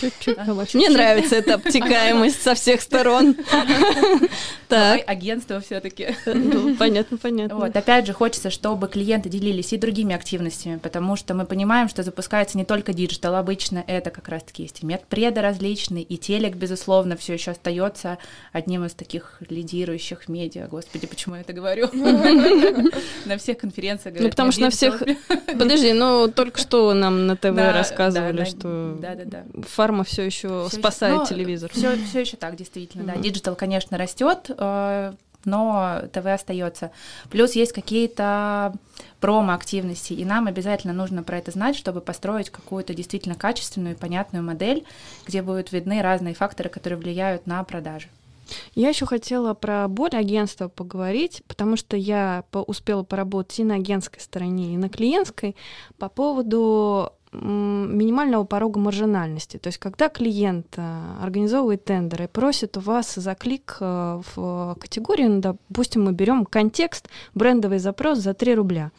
[0.00, 0.74] Чуть-чуть.
[0.74, 3.36] Мне нравится эта обтекаемость со всех сторон.
[4.68, 5.02] Так.
[5.08, 6.14] Агентство все-таки.
[6.26, 7.56] Ну, понятно, понятно.
[7.56, 12.04] Вот, опять же, хочется, чтобы клиенты делились и другими активностями, потому что мы понимаем, что
[12.04, 17.16] запускается не только диджитал, обычно это как раз-таки есть и медпреды различные, и телек, безусловно,
[17.16, 18.18] все еще остается
[18.52, 20.68] одним из таких лидирующих медиа.
[20.68, 21.88] Господи, почему я это говорю?
[23.24, 25.02] На всех конференциях Ну, потому что на всех...
[25.46, 28.96] Подожди, ну, только что нам на ТВ рассказывали, что...
[29.00, 31.70] Да, да, да фарма все еще спасает еще, телевизор.
[31.72, 33.16] Все, все еще так, действительно, mm-hmm.
[33.16, 33.20] да.
[33.22, 35.12] Диджитал, конечно, растет, э,
[35.44, 36.90] но ТВ остается.
[37.30, 38.74] Плюс есть какие-то
[39.20, 44.44] промо-активности, и нам обязательно нужно про это знать, чтобы построить какую-то действительно качественную и понятную
[44.44, 44.84] модель,
[45.26, 48.08] где будут видны разные факторы, которые влияют на продажи.
[48.74, 54.20] Я еще хотела про боль агентства поговорить, потому что я успела поработать и на агентской
[54.20, 55.56] стороне, и на клиентской
[55.98, 59.56] по поводу минимального порога маржинальности.
[59.56, 64.76] То есть, когда клиент э, организовывает тендер и просит у вас за клик э, в
[64.80, 68.90] категорию, ну, допустим, мы берем контекст, брендовый запрос за 3 рубля.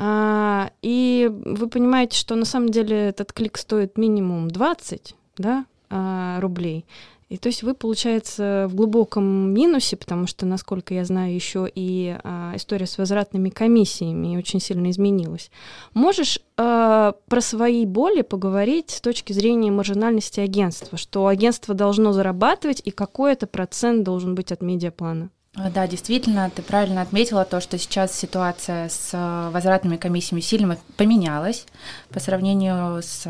[0.00, 6.40] А, и вы понимаете, что на самом деле этот клик стоит минимум 20 да, а,
[6.40, 6.86] рублей.
[7.28, 12.16] И то есть вы, получается, в глубоком минусе, потому что, насколько я знаю, еще и
[12.24, 15.50] а, история с возвратными комиссиями очень сильно изменилась.
[15.92, 22.80] Можешь а, про свои боли поговорить с точки зрения маржинальности агентства, что агентство должно зарабатывать
[22.82, 25.28] и какой это процент должен быть от медиаплана?
[25.74, 31.66] Да, действительно, ты правильно отметила то, что сейчас ситуация с возвратными комиссиями сильно поменялась
[32.10, 33.26] по сравнению с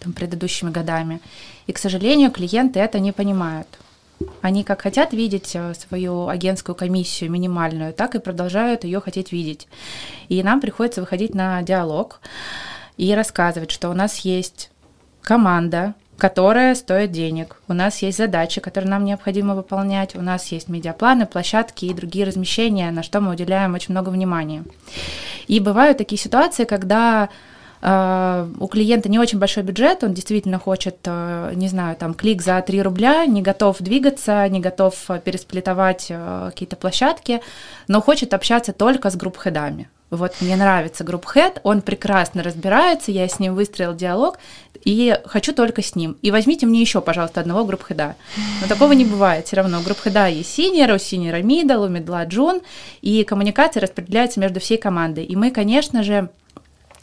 [0.00, 1.20] там, предыдущими годами.
[1.66, 3.68] И, к сожалению, клиенты это не понимают.
[4.40, 9.68] Они как хотят видеть э, свою агентскую комиссию минимальную, так и продолжают ее хотеть видеть.
[10.28, 12.20] И нам приходится выходить на диалог
[12.96, 14.70] и рассказывать, что у нас есть
[15.22, 17.60] команда, которая стоит денег.
[17.68, 20.16] У нас есть задачи, которые нам необходимо выполнять.
[20.16, 24.64] У нас есть медиапланы, площадки и другие размещения, на что мы уделяем очень много внимания.
[25.46, 27.28] И бывают такие ситуации, когда
[27.80, 32.60] у клиента не очень большой бюджет, он действительно хочет, э, не знаю, там клик за
[32.60, 36.10] 3 рубля, не готов двигаться, не готов пересплетовать
[36.46, 37.40] какие-то площадки,
[37.86, 39.88] но хочет общаться только с group head ами.
[40.10, 44.38] Вот мне нравится group head, он прекрасно разбирается, я с ним выстроил диалог,
[44.84, 46.16] и хочу только с ним.
[46.22, 48.14] И возьмите мне еще, пожалуйста, одного group head а.
[48.62, 49.46] Но такого не бывает.
[49.46, 52.24] Все равно у group head а есть senior, у senior а middle, у middle а
[52.24, 52.62] джун,
[53.02, 55.24] и коммуникация распределяется между всей командой.
[55.24, 56.30] И мы, конечно же,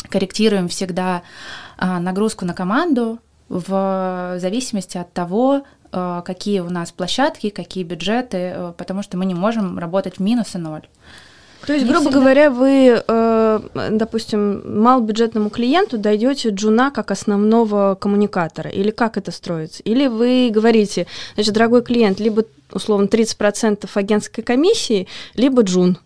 [0.09, 1.23] корректируем всегда
[1.77, 8.37] а, нагрузку на команду в зависимости от того, а, какие у нас площадки, какие бюджеты,
[8.37, 10.87] э, потому что мы не можем работать в минус и ноль.
[11.65, 12.19] То есть, грубо всегда...
[12.19, 13.59] говоря, вы, э,
[13.91, 19.81] допустим, малобюджетному клиенту дойдете джуна как основного коммуникатора, или как это строится?
[19.83, 25.97] Или вы говорите, значит, дорогой клиент, либо условно 30% агентской комиссии, либо джун.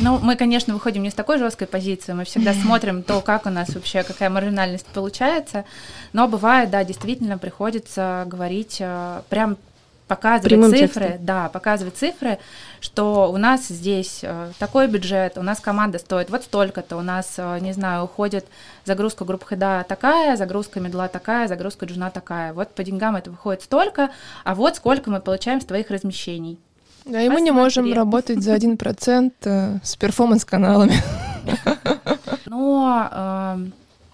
[0.00, 3.50] Ну, мы, конечно, выходим не с такой жесткой позиции, мы всегда смотрим то, как у
[3.50, 5.64] нас вообще, какая маржинальность получается,
[6.12, 9.56] но бывает, да, действительно приходится говорить э, прям
[10.08, 11.26] показывать Прямым цифры, текстом.
[11.26, 12.38] да, показывать цифры,
[12.80, 17.34] что у нас здесь э, такой бюджет, у нас команда стоит вот столько-то, у нас,
[17.36, 18.46] э, не знаю, уходит
[18.84, 22.52] загрузка групп хеда такая, загрузка медла такая, загрузка джуна такая.
[22.54, 24.10] Вот по деньгам это выходит столько,
[24.44, 26.58] а вот сколько мы получаем с твоих размещений.
[27.08, 30.92] Да, и мы не можем работать за 1% э, с перформанс-каналами.
[32.46, 33.56] Но э,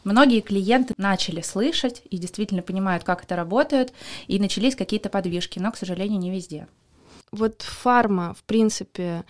[0.04, 3.92] многие клиенты начали слышать и действительно понимают, как это работает,
[4.28, 6.68] и начались какие-то подвижки, но, к сожалению, не везде.
[7.32, 9.24] Вот фарма, в принципе,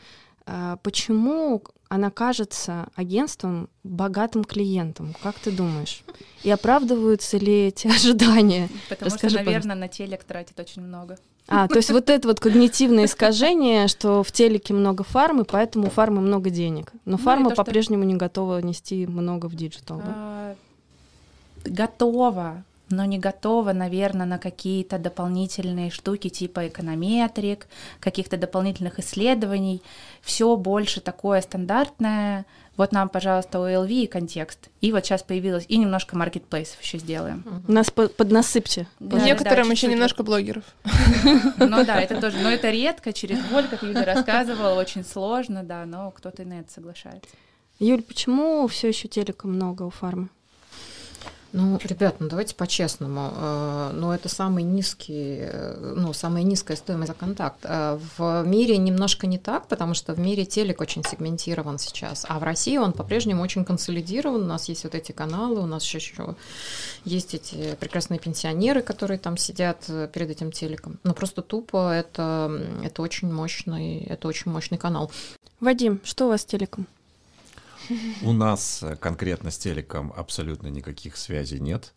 [0.47, 1.63] э, почему
[1.95, 5.15] она кажется агентством богатым клиентом?
[5.23, 6.03] Как ты думаешь?
[6.43, 8.69] И оправдываются ли эти ожидания?
[8.89, 11.19] Потому Расскажи, что, наверное, на телек тратит очень много.
[11.47, 15.91] А, то есть вот это вот когнитивное искажение, что в телеке много фармы, поэтому у
[15.91, 16.91] фармы много денег.
[17.05, 18.09] Но ну, фарма по-прежнему что...
[18.09, 20.13] не готова нести много в диджитал, да?
[20.17, 20.57] А,
[21.65, 22.65] готова,
[22.95, 27.67] но не готова, наверное, на какие-то дополнительные штуки типа эконометрик,
[28.01, 29.83] каких-то дополнительных исследований.
[30.23, 34.69] Все больше такое стандартное, вот нам, пожалуйста, OLV и контекст.
[34.81, 37.45] И вот сейчас появилось, и немножко маркетплейсов еще сделаем.
[37.69, 38.89] Нас по поднасыпьте.
[38.99, 40.65] Да, Некоторым да, еще немножко блогеров.
[41.59, 45.87] Ну да, это тоже, но это редко, через боль, как Юля рассказывала, очень сложно, да,
[45.87, 47.31] но кто-то и на это соглашается.
[47.79, 50.29] Юль, почему все еще телека много у фармы?
[51.57, 53.33] Ну, ребят, ну давайте по-честному.
[53.33, 57.61] Э, ну, это самый низкий, э, ну, самая низкая стоимость за контакт.
[57.63, 62.41] Э, в мире немножко не так, потому что в мире телек очень сегментирован сейчас, а
[62.41, 64.43] в России он по-прежнему очень консолидирован.
[64.43, 66.35] У нас есть вот эти каналы, у нас еще
[67.05, 70.99] есть эти прекрасные пенсионеры, которые там сидят перед этим телеком.
[71.05, 72.51] Но просто тупо это,
[72.83, 75.13] это очень мощный, это очень мощный канал.
[75.61, 76.89] Вадим, что у вас с телеком?
[78.23, 81.93] У нас э, конкретно с телеком абсолютно никаких связей нет.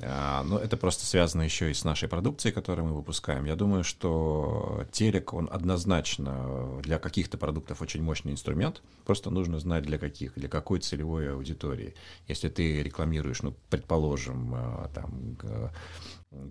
[0.00, 3.44] А, но это просто связано еще и с нашей продукцией, которую мы выпускаем.
[3.44, 8.82] Я думаю, что телек, он однозначно для каких-то продуктов очень мощный инструмент.
[9.04, 11.94] Просто нужно знать для каких, для какой целевой аудитории.
[12.26, 15.36] Если ты рекламируешь, ну, предположим, э, там,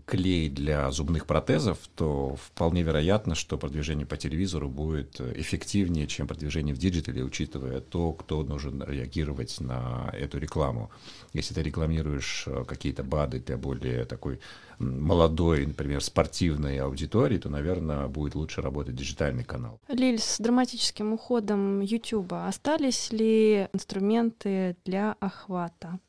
[0.05, 6.75] клей для зубных протезов, то вполне вероятно, что продвижение по телевизору будет эффективнее, чем продвижение
[6.75, 10.91] в диджитале, учитывая то, кто должен реагировать на эту рекламу.
[11.33, 14.39] Если ты рекламируешь э, какие-то БАДы для более такой
[14.79, 19.79] молодой, например, спортивной аудитории, то, наверное, будет лучше работать диджитальный канал.
[19.87, 25.99] Лиль, с драматическим уходом YouTube остались ли инструменты для охвата?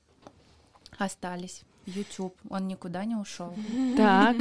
[0.99, 1.63] Остались.
[1.87, 3.55] YouTube, он никуда не ушел.
[3.97, 4.37] Так,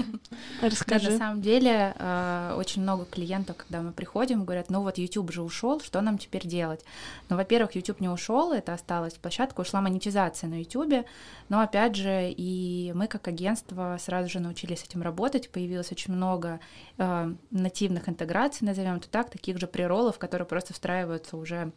[0.62, 1.08] расскажи.
[1.08, 5.32] Да, на самом деле э, очень много клиентов, когда мы приходим, говорят, ну вот YouTube
[5.32, 6.84] же ушел, что нам теперь делать?
[7.30, 11.06] Ну, во-первых, YouTube не ушел, это осталась площадка, ушла монетизация на YouTube,
[11.50, 16.60] но опять же и мы как агентство сразу же научились этим работать, появилось очень много
[16.98, 21.72] э, нативных интеграций, назовем это так, таких же приролов, которые просто встраиваются уже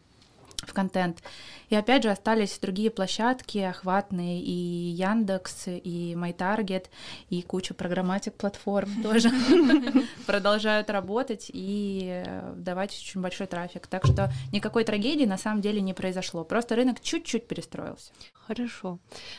[0.66, 1.22] в контент.
[1.68, 6.86] И опять же остались другие площадки охватные, и Яндекс, и MyTarget,
[7.30, 9.30] и куча программатик платформ тоже
[10.26, 12.24] продолжают работать и
[12.56, 13.86] давать очень большой трафик.
[13.86, 16.44] Так что никакой трагедии на самом деле не произошло.
[16.44, 18.12] Просто рынок чуть-чуть перестроился.
[18.32, 18.98] Хорошо.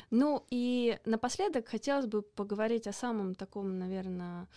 [0.10, 4.48] Ну и напоследок хотелось бы поговорить о самом таком, наверное,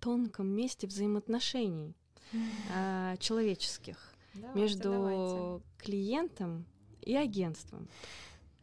[0.00, 1.94] тонком месте взаимоотношений
[2.32, 5.64] э, человеческих давайте, между давайте.
[5.78, 6.64] клиентом
[7.02, 7.88] и агентством.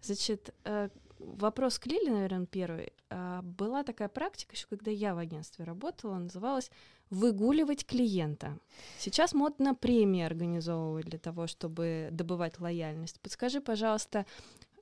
[0.02, 0.90] Значит, э,
[1.20, 2.94] вопрос к Лиле, наверное, первый.
[3.10, 6.70] А, была такая практика еще, когда я в агентстве работала, называлась
[7.10, 8.58] выгуливать клиента.
[9.00, 13.20] Сейчас модно премии организовывать для того, чтобы добывать лояльность.
[13.22, 14.26] Подскажи, пожалуйста,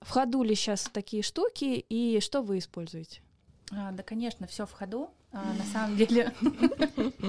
[0.02, 3.22] В ходу ли сейчас такие штуки и что вы используете?
[3.72, 5.10] А, да, конечно, все в ходу.
[5.32, 6.34] А, на самом деле.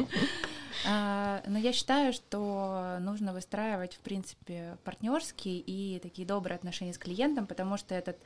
[0.85, 6.99] А, но я считаю, что нужно выстраивать, в принципе, партнерские и такие добрые отношения с
[6.99, 8.17] клиентом, потому что это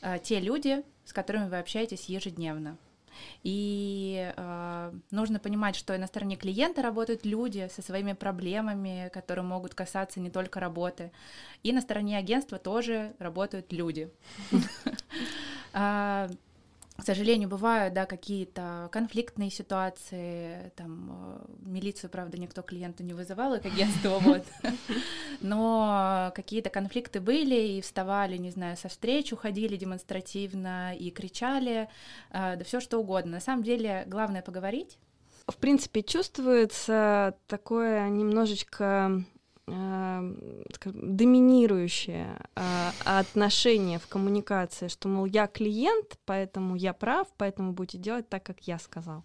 [0.00, 2.78] а, те люди, с которыми вы общаетесь ежедневно.
[3.42, 9.44] И э, нужно понимать, что и на стороне клиента работают люди со своими проблемами, которые
[9.44, 11.10] могут касаться не только работы.
[11.62, 14.10] И на стороне агентства тоже работают люди.
[17.00, 23.54] к сожалению, бывают, да, какие-то конфликтные ситуации, там, э, милицию, правда, никто клиенту не вызывал,
[23.54, 24.44] и к агентству, вот,
[25.40, 31.88] но какие-то конфликты были, и вставали, не знаю, со встреч, уходили демонстративно, и кричали,
[32.30, 33.32] э, да все что угодно.
[33.32, 34.98] На самом деле, главное поговорить,
[35.46, 39.24] в принципе, чувствуется такое немножечко
[39.66, 40.34] э,
[40.84, 48.28] доминирующее э, отношение в коммуникации, что, мол, я клиент, поэтому я прав, поэтому будете делать
[48.28, 49.24] так, как я сказал.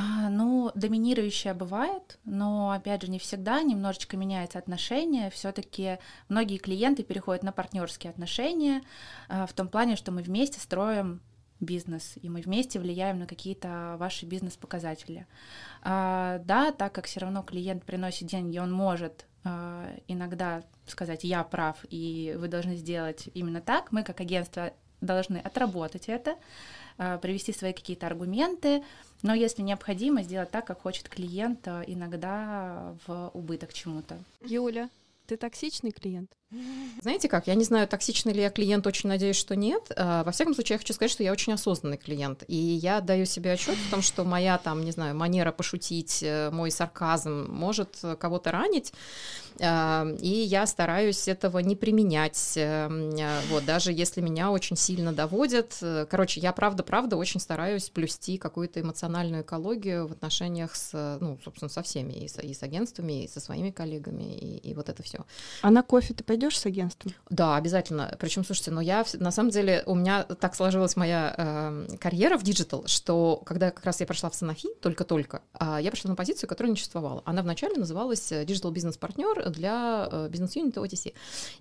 [0.00, 5.28] А, ну, доминирующее бывает, но опять же не всегда, немножечко меняется отношение.
[5.30, 5.98] Все-таки
[6.28, 8.82] многие клиенты переходят на партнерские отношения
[9.28, 11.20] э, в том плане, что мы вместе строим
[11.60, 15.26] бизнес, и мы вместе влияем на какие-то ваши бизнес-показатели.
[15.82, 21.42] А, да, так как все равно клиент приносит деньги, он может а, иногда сказать «я
[21.44, 23.92] прав», и вы должны сделать именно так.
[23.92, 26.36] Мы, как агентство, должны отработать это,
[26.96, 28.82] а, привести свои какие-то аргументы,
[29.22, 34.18] но если необходимо, сделать так, как хочет клиент, а, иногда в убыток чему-то.
[34.42, 34.90] Юля,
[35.26, 36.30] ты токсичный клиент?
[37.02, 39.92] Знаете как, я не знаю, токсичный ли я клиент, очень надеюсь, что нет.
[39.94, 42.42] А, во всяком случае, я хочу сказать, что я очень осознанный клиент.
[42.48, 46.50] И я даю себе отчет в том, что моя там, не знаю, манера пошутить, э,
[46.50, 48.94] мой сарказм может кого-то ранить.
[49.60, 52.54] А, и я стараюсь этого не применять.
[52.56, 52.88] Э,
[53.50, 55.76] вот, даже если меня очень сильно доводят.
[55.82, 61.68] Э, короче, я правда-правда очень стараюсь блюсти какую-то эмоциональную экологию в отношениях с, ну, собственно,
[61.68, 65.02] со всеми, и с, и с агентствами, и со своими коллегами, и, и вот это
[65.02, 65.26] все.
[65.62, 67.12] А на кофе ты пойдешь с агентством?
[67.30, 68.16] Да, обязательно.
[68.20, 72.44] Причем, слушайте, но я на самом деле у меня так сложилась моя э, карьера в
[72.44, 76.48] digital, что когда как раз я пришла в Sanofi только-только, э, я пришла на позицию,
[76.48, 77.22] которая не существовала.
[77.24, 81.12] Она вначале называлась диджитал бизнес-партнер для э, бизнес-юнита OTC.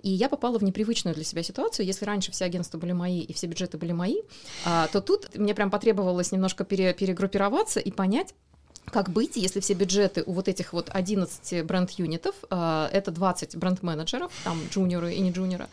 [0.04, 1.88] И я попала в непривычную для себя ситуацию.
[1.88, 4.22] Если раньше все агентства были мои и все бюджеты были мои,
[4.66, 8.36] э, то тут мне прям потребовалось немножко пере, перегруппироваться и понять,
[8.92, 14.32] как быть, если все бюджеты у вот этих вот 11 бренд-юнитов, э, это 20 бренд-менеджеров,
[14.44, 15.68] там джуниоры и не джуниоры,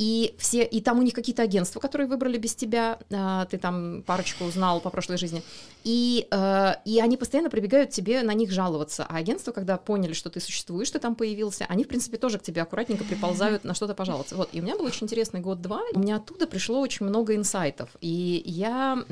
[0.00, 4.02] и все, и там у них какие-то агентства, которые выбрали без тебя, а, ты там
[4.06, 5.42] парочку узнал по прошлой жизни,
[5.84, 10.30] и, э, и они постоянно прибегают тебе на них жаловаться, а агентства, когда поняли, что
[10.30, 13.94] ты существуешь, ты там появился, они, в принципе, тоже к тебе аккуратненько приползают на что-то
[13.94, 14.36] пожаловаться.
[14.36, 17.90] Вот, и у меня был очень интересный год-два, у меня оттуда пришло очень много инсайтов,
[18.00, 19.04] и я,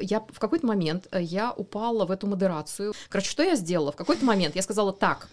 [0.00, 2.94] я в какой-то момент э, я упала в эту модерацию.
[3.10, 3.92] Короче, что я сделала?
[3.92, 5.28] В какой-то момент я сказала так,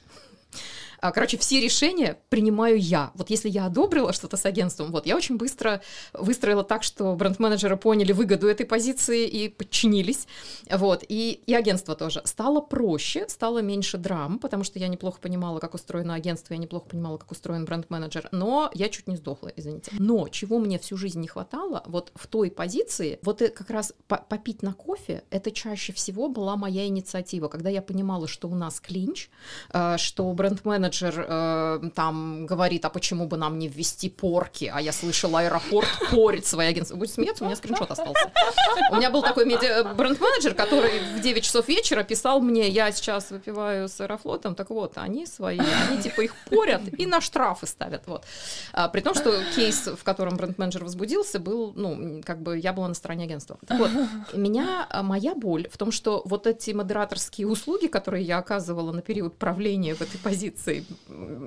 [0.53, 3.11] а, короче, все решения принимаю я.
[3.15, 5.81] Вот если я одобрила что-то с агентством, вот я очень быстро
[6.13, 10.27] выстроила так, что бренд-менеджеры поняли выгоду этой позиции и подчинились.
[10.69, 11.03] Вот.
[11.09, 12.21] И, и агентство тоже.
[12.23, 16.87] Стало проще, стало меньше драм, потому что я неплохо понимала, как устроено агентство, я неплохо
[16.87, 19.91] понимала, как устроен бренд-менеджер, но я чуть не сдохла, извините.
[19.99, 24.63] Но чего мне всю жизнь не хватало, вот в той позиции, вот как раз попить
[24.63, 29.29] на кофе, это чаще всего была моя инициатива, когда я понимала, что у нас клинч,
[29.73, 34.81] э, что бренд-менеджер менеджер э, там говорит, а почему бы нам не ввести порки, а
[34.81, 36.95] я слышала, аэропорт порит свои агентства.
[36.95, 38.31] Будет смеяться, у меня скриншот остался.
[38.91, 43.87] У меня был такой бренд-менеджер, который в 9 часов вечера писал мне, я сейчас выпиваю
[43.87, 48.25] с Аэрофлотом, так вот, они свои, они типа их порят и на штрафы ставят, вот.
[48.73, 52.87] А, при том, что кейс, в котором бренд-менеджер возбудился, был, ну, как бы я была
[52.87, 53.57] на стороне агентства.
[53.67, 53.89] Так вот,
[54.33, 59.01] меня, а, моя боль в том, что вот эти модераторские услуги, которые я оказывала на
[59.01, 60.82] период правления в этой позиции,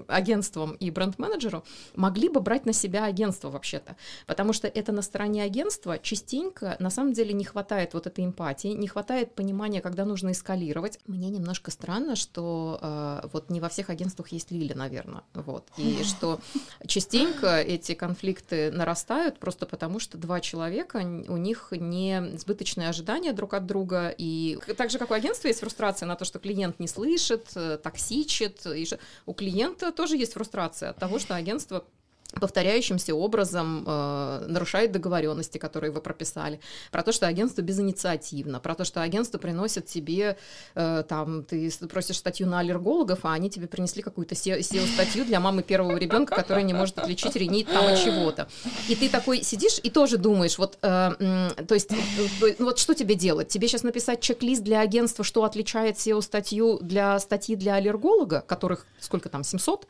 [0.09, 1.64] агентством и бренд-менеджеру,
[1.95, 3.97] могли бы брать на себя агентство вообще-то.
[4.26, 8.68] Потому что это на стороне агентства частенько на самом деле не хватает вот этой эмпатии,
[8.68, 10.99] не хватает понимания, когда нужно эскалировать.
[11.07, 15.22] Мне немножко странно, что э, вот не во всех агентствах есть Лиля, наверное.
[15.34, 15.68] Вот.
[15.76, 16.41] И что
[16.87, 23.55] частенько эти конфликты нарастают просто потому, что два человека, у них не сбыточные ожидания друг
[23.55, 24.14] от друга.
[24.16, 27.78] И так же, как у агентства есть фрустрация на то, что клиент не слышит, э,
[27.82, 28.87] токсичит, и
[29.26, 31.84] у клиента тоже есть фрустрация от того, что агентство
[32.32, 36.60] повторяющимся образом э, нарушает договоренности, которые вы прописали,
[36.90, 40.36] про то, что агентство безинициативно, про то, что агентство приносит тебе,
[40.74, 45.62] э, там, ты просишь статью на аллергологов, а они тебе принесли какую-то SEO-статью для мамы
[45.62, 48.48] первого ребенка, которая не может отличить ринит там от чего-то.
[48.88, 53.14] И ты такой сидишь и тоже думаешь, вот, э, то есть, э, вот что тебе
[53.14, 53.48] делать?
[53.48, 59.28] Тебе сейчас написать чек-лист для агентства, что отличает SEO-статью для статьи для аллерголога, которых сколько
[59.28, 59.86] там, 700,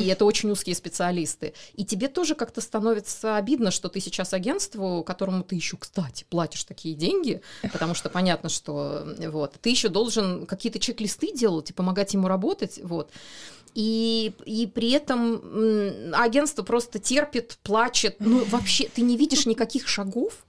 [0.00, 5.04] и это очень узкие специалисты, и тебе тоже как-то становится обидно, что ты сейчас агентству,
[5.04, 10.46] которому ты еще, кстати, платишь такие деньги, потому что понятно, что вот, ты еще должен
[10.46, 13.10] какие-то чек-листы делать и помогать ему работать, вот.
[13.74, 18.16] И, и при этом агентство просто терпит, плачет.
[18.20, 20.45] Ну, вообще, ты не видишь никаких шагов,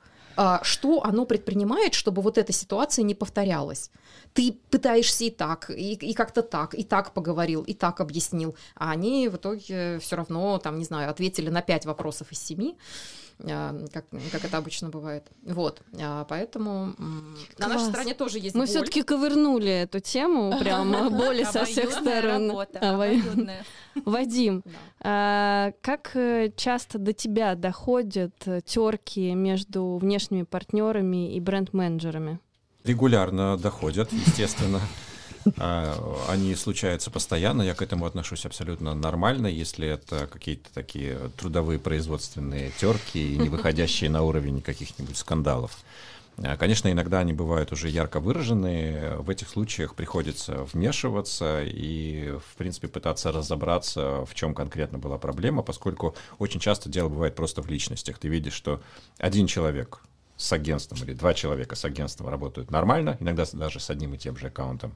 [0.62, 3.90] что оно предпринимает, чтобы вот эта ситуация не повторялась.
[4.34, 8.92] Ты пытаешься и так, и, и как-то так, и так поговорил, и так объяснил, а
[8.92, 12.78] они в итоге все равно, там, не знаю, ответили на пять вопросов из семи.
[13.44, 15.28] А, как, как это обычно бывает.
[15.44, 17.60] Вот, а, поэтому Класс.
[17.60, 22.52] на нашей стороне тоже есть Мы все-таки ковырнули эту тему, прям боли со всех сторон.
[24.06, 24.64] Вадим,
[25.00, 28.34] а, как э, часто до тебя доходят
[28.66, 32.40] терки между внешними партнерами и бренд-менеджерами?
[32.84, 34.80] Регулярно доходят, естественно.
[35.58, 41.80] А, они случаются постоянно, я к этому отношусь абсолютно нормально, если это какие-то такие трудовые
[41.80, 45.78] производственные терки не выходящие на уровень каких-нибудь скандалов.
[46.44, 49.16] А, конечно, иногда они бывают уже ярко выраженные.
[49.18, 55.64] В этих случаях приходится вмешиваться и, в принципе, пытаться разобраться, в чем конкретно была проблема,
[55.64, 58.20] поскольку очень часто дело бывает просто в личностях.
[58.20, 58.82] Ты видишь, что
[59.18, 60.02] один человек
[60.38, 64.38] с агентством или два человека с агентством работают нормально, иногда даже с одним и тем
[64.38, 64.96] же аккаунтом,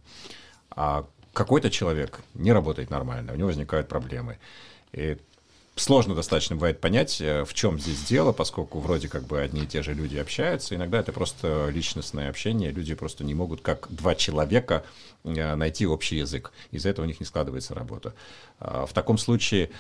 [0.70, 4.38] а какой-то человек не работает нормально, у него возникают проблемы.
[4.92, 5.18] И
[5.76, 9.68] сложно достаточно бывает понять, э, в чем здесь дело, поскольку вроде как бы одни и
[9.68, 10.76] те же люди общаются.
[10.76, 14.84] Иногда это просто личностное общение, люди просто не могут, как два человека,
[15.24, 16.52] э, найти общий язык.
[16.72, 18.14] Из-за этого у них не складывается работа.
[18.60, 19.72] А, в таком случае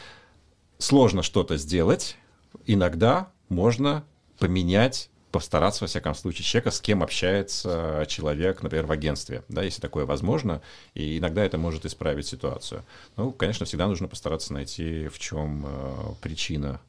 [0.78, 2.18] сложно что-то сделать.
[2.66, 4.04] Иногда можно
[4.40, 9.82] поменять постараться, во всяком случае, человека, с кем общается человек, например, в агентстве, да, если
[9.82, 10.62] такое возможно,
[10.94, 12.84] и иногда это может исправить ситуацию.
[13.18, 16.82] Ну, конечно, всегда нужно постараться найти, в чем э, причина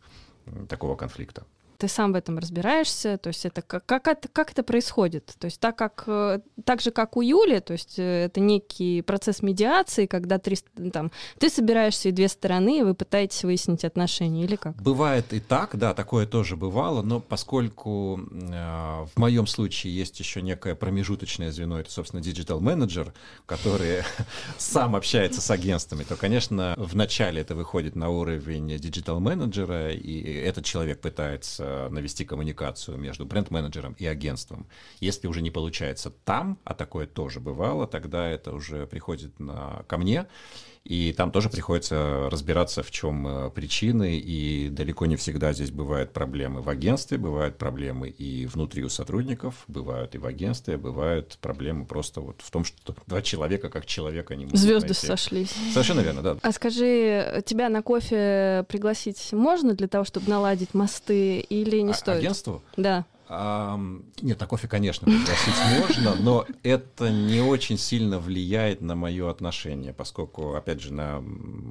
[0.69, 1.45] такого конфликта
[1.83, 5.35] ты сам в этом разбираешься, то есть это как, как, это, как это происходит?
[5.41, 9.03] То есть так, как, э, так же, как у Юли, то есть э, это некий
[9.03, 10.59] процесс медиации, когда три,
[10.93, 11.11] там,
[11.41, 14.81] ты собираешься и две стороны, и вы пытаетесь выяснить отношения, или как?
[14.81, 20.41] Бывает и так, да, такое тоже бывало, но поскольку э, в моем случае есть еще
[20.41, 23.13] некое промежуточное звено, это, собственно, digital менеджер,
[23.45, 24.05] который
[24.57, 30.65] сам общается с агентствами, то, конечно, вначале это выходит на уровень digital менеджера, и этот
[30.65, 34.67] человек пытается навести коммуникацию между бренд-менеджером и агентством.
[35.01, 39.99] Если уже не получается там, а такое тоже бывало, тогда это уже приходит на, ко
[39.99, 40.27] мне,
[40.85, 46.13] и там тоже приходится разбираться, в чем э, причины, и далеко не всегда здесь бывают
[46.13, 51.87] проблемы в агентстве, бывают проблемы и внутри у сотрудников, бывают и в агентстве, бывают проблемы
[51.87, 55.07] просто вот в том, что два человека как человека не могут Звезды найти.
[55.07, 55.55] сошлись.
[55.73, 56.37] Совершенно верно, да.
[56.43, 61.95] А скажи, тебя на кофе пригласить можно для того, чтобы наладить мосты, или не а,
[61.95, 62.19] стоит?
[62.19, 62.63] Агентству?
[62.77, 63.07] Да.
[64.21, 69.93] Нет, на кофе, конечно, пригласить можно, но это не очень сильно влияет на мое отношение,
[69.93, 71.23] поскольку, опять же, на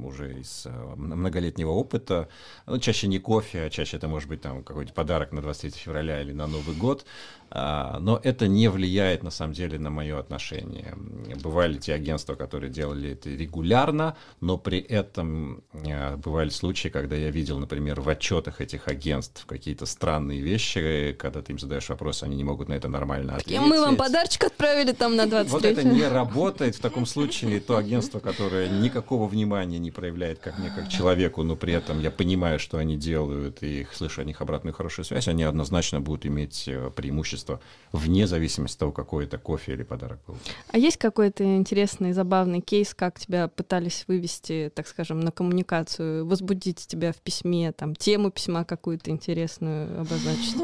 [0.04, 2.30] уже из э, многолетнего опыта,
[2.66, 6.22] ну, чаще не кофе, а чаще это может быть там какой-то подарок на 23 февраля
[6.22, 7.06] или на Новый год,
[7.54, 10.96] а, но это не влияет, на самом деле, на мое отношение.
[11.44, 17.30] Бывали те агентства, которые делали это регулярно, но при этом а, бывали случаи, когда я
[17.30, 22.36] видел, например, в отчетах этих агентств какие-то странные вещи, когда ты им задаешь вопрос, они
[22.36, 23.62] не могут на это нормально ответить.
[23.62, 26.76] Мы вам подарочек отправили там на 23 Вот это не работает.
[26.76, 31.56] В таком случае то агентство, которое никакого внимания не проявляет как мне, как человеку, но
[31.56, 35.44] при этом я понимаю, что они делают, и слышу о них обратную хорошую связь, они
[35.44, 37.60] однозначно будут иметь э, преимущество
[37.92, 40.38] вне зависимости от того, какой это кофе или подарок был.
[40.72, 46.88] А есть какой-то интересный, забавный кейс, как тебя пытались вывести, так скажем, на коммуникацию, возбудить
[46.88, 50.56] тебя в письме, там, тему письма какую-то интересную обозначить?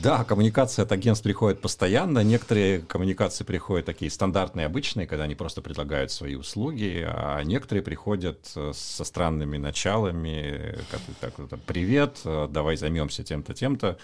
[0.00, 2.20] Да, коммуникация от агентств приходит постоянно.
[2.20, 8.50] Некоторые коммуникации приходят такие стандартные, обычные, когда они просто предлагают свои услуги, а некоторые приходят
[8.56, 13.98] э, со странными началами, как так, вот, привет, э, давай займемся тем-то, тем-то.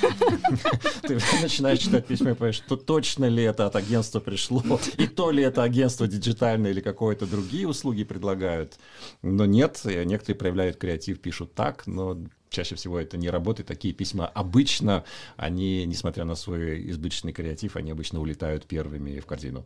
[1.02, 4.62] Ты начинаешь читать письма и понимаешь, что точно ли это от агентства пришло,
[4.96, 8.78] и то ли это агентство диджитальное или какое-то другие услуги предлагают.
[9.22, 12.18] Но нет, некоторые проявляют креатив, пишут так, но
[12.52, 13.68] чаще всего это не работает.
[13.68, 15.04] Такие письма обычно,
[15.36, 19.64] они, несмотря на свой избыточный креатив, они обычно улетают первыми в корзину.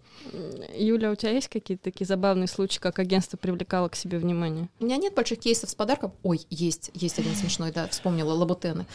[0.74, 4.68] Юля, у тебя есть какие-то такие забавные случаи, как агентство привлекало к себе внимание?
[4.80, 6.12] У меня нет больших кейсов с подарком.
[6.22, 8.87] Ой, есть, есть один смешной, да, вспомнила, лабутены.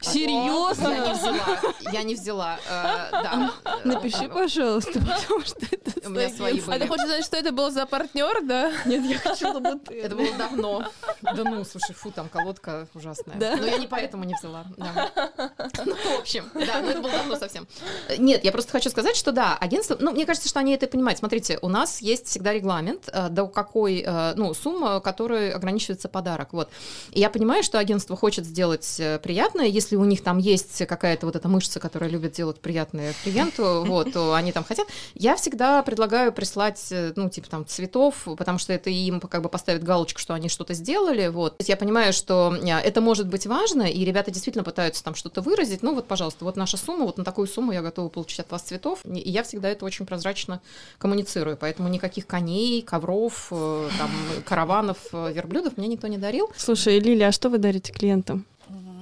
[0.00, 0.88] Серьезно?
[0.88, 1.60] Я не взяла,
[1.92, 3.54] я не взяла, э, да.
[3.84, 6.86] Напиши, пожалуйста, потому что это У меня свои А ты были.
[6.86, 8.72] хочешь знать, что это был за партнер, да?
[8.86, 9.98] Нет, я хочу лабутены.
[9.98, 10.88] Это было давно.
[11.22, 13.33] Да ну, слушай, фу, там колодка ужасная.
[13.38, 13.56] Да?
[13.56, 14.64] Но я не поэтому не взяла.
[14.76, 15.10] да.
[15.84, 17.66] Ну, в общем, да, но это было давно совсем.
[18.18, 21.18] Нет, я просто хочу сказать, что да, агентство, ну, мне кажется, что они это понимают.
[21.18, 26.52] Смотрите, у нас есть всегда регламент, э, до какой, э, ну, сумма, которой ограничивается подарок.
[26.52, 26.68] Вот.
[27.10, 31.26] И я понимаю, что агентство хочет сделать э, приятное, если у них там есть какая-то
[31.26, 34.88] вот эта мышца, которая любит делать приятное клиенту, вот, то они там хотят.
[35.14, 39.82] Я всегда предлагаю прислать, ну, типа там цветов, потому что это им как бы поставит
[39.82, 41.58] галочку, что они что-то сделали, вот.
[41.58, 45.40] То есть я понимаю, что это может быть важно, и ребята действительно пытаются там что-то
[45.40, 45.82] выразить.
[45.82, 48.62] Ну, вот, пожалуйста, вот наша сумма, вот на такую сумму я готова получить от вас
[48.62, 49.00] цветов.
[49.04, 50.60] И я всегда это очень прозрачно
[50.98, 54.10] коммуницирую, поэтому никаких коней, ковров, э, там,
[54.44, 56.50] караванов, э, верблюдов мне никто не дарил.
[56.56, 58.44] Слушай, Лилия, а что вы дарите клиентам?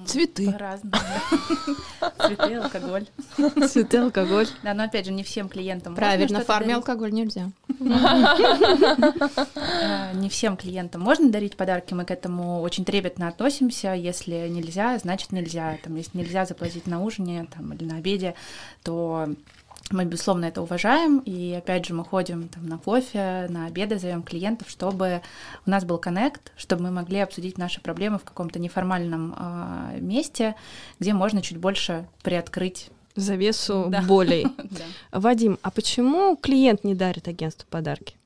[0.06, 0.50] Цветы.
[0.52, 0.96] По-разному.
[2.18, 3.06] Цветы, алкоголь.
[3.68, 4.46] Цветы, алкоголь.
[4.62, 7.50] Да, но опять же, не всем клиентам можно Правильно, в фарме алкоголь нельзя.
[9.54, 13.92] Э, Не всем клиентам можно дарить подарки, мы к этому очень трепетно относимся.
[13.94, 15.78] Если нельзя, значит нельзя.
[15.82, 18.34] Там, если нельзя заплатить на ужине там, или на обеде,
[18.82, 19.28] то
[19.92, 21.18] мы, безусловно, это уважаем.
[21.20, 25.22] И опять же, мы ходим там, на кофе, на обеды, зовем клиентов, чтобы
[25.66, 30.54] у нас был коннект, чтобы мы могли обсудить наши проблемы в каком-то неформальном э, месте,
[31.00, 32.90] где можно чуть больше приоткрыть.
[33.14, 34.00] Завесу Да.
[34.02, 34.46] болей.
[34.56, 35.18] Да.
[35.20, 38.16] Вадим, а почему клиент не дарит агентству подарки?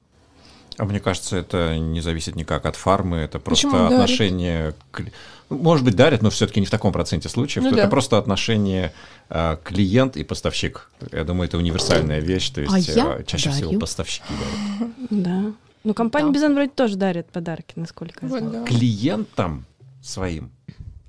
[0.79, 4.75] А мне кажется, это не зависит никак от фармы, это просто Почему отношение...
[4.93, 5.03] к-
[5.49, 7.65] Может быть, дарит, но все-таки не в таком проценте случаев.
[7.65, 7.89] Ну это да.
[7.89, 8.93] просто отношение
[9.29, 10.91] а, клиент и поставщик.
[11.13, 13.69] Я думаю, это универсальная вещь, то есть А я а, чаще дарю.
[13.69, 14.93] всего поставщики дарят.
[15.11, 15.53] Да.
[15.85, 16.33] Ну, компания Да.
[16.33, 18.65] Бизон вроде тоже дарит подарки, насколько я Вот, знаю.
[18.65, 18.65] да.
[18.65, 19.65] Клиентам
[20.03, 20.51] своим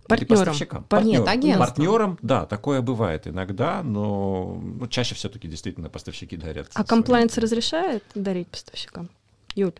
[0.09, 0.45] или Партнерам.
[0.45, 0.85] поставщикам?
[1.03, 1.57] Нет.
[1.57, 6.69] Партнерам, да, такое бывает иногда, но ну, чаще все-таки действительно поставщики дарят.
[6.75, 9.09] А комплайнс разрешает дарить поставщикам?
[9.55, 9.73] Юль,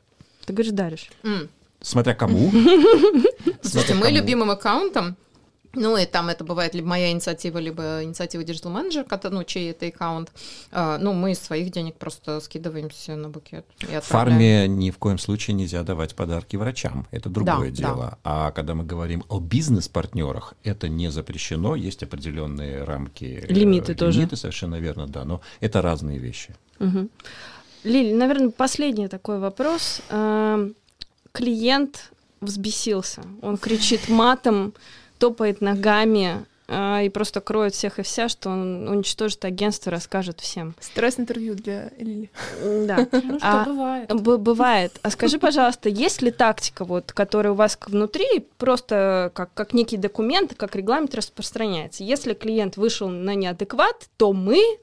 [0.45, 1.09] ты говоришь, даришь.
[1.23, 1.47] М.
[1.81, 2.51] Смотря кому.
[3.61, 5.15] Слушайте, мы любимым аккаунтом,
[5.73, 9.69] ну и там это бывает либо моя инициатива, либо инициатива Digital Manager, кото- ну, чей
[9.71, 10.31] это аккаунт,
[10.71, 13.65] а, ну, мы из своих денег просто скидываемся на букет.
[13.81, 17.05] и В фарме ни в коем случае нельзя давать подарки врачам.
[17.11, 18.17] Это другое Да, дело.
[18.23, 21.75] А когда мы говорим о бизнес-партнерах, это не запрещено.
[21.75, 23.45] Есть определенные рамки.
[23.47, 24.19] э, Лимиты тоже.
[24.19, 25.25] Лимиты, совершенно верно, да.
[25.25, 26.55] Но это разные вещи.
[26.79, 27.09] Мгм.
[27.83, 30.01] Лиль, наверное, последний такой вопрос.
[31.37, 32.11] Клиент
[32.41, 33.21] взбесился.
[33.41, 34.73] Он кричит матом,
[35.19, 40.75] топает ногами э, и просто кроет всех и вся, что он уничтожит агентство, расскажет всем.
[40.79, 42.31] Стресс-интервью для Лили.
[42.87, 43.07] Да.
[43.23, 44.13] Ну что, А, бывает.
[44.41, 44.99] Бывает.
[45.03, 49.97] А скажи, пожалуйста, есть ли тактика, вот, которая у вас внутри просто как, как некий
[49.97, 52.03] документ, как регламент распространяется?
[52.03, 54.79] Если клиент вышел на неадекват, то мы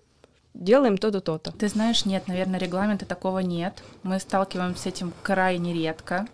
[0.54, 1.52] делаем то-то, то-то.
[1.52, 3.82] Ты знаешь, нет, наверное, регламента такого нет.
[4.02, 6.26] Мы сталкиваемся с этим крайне редко.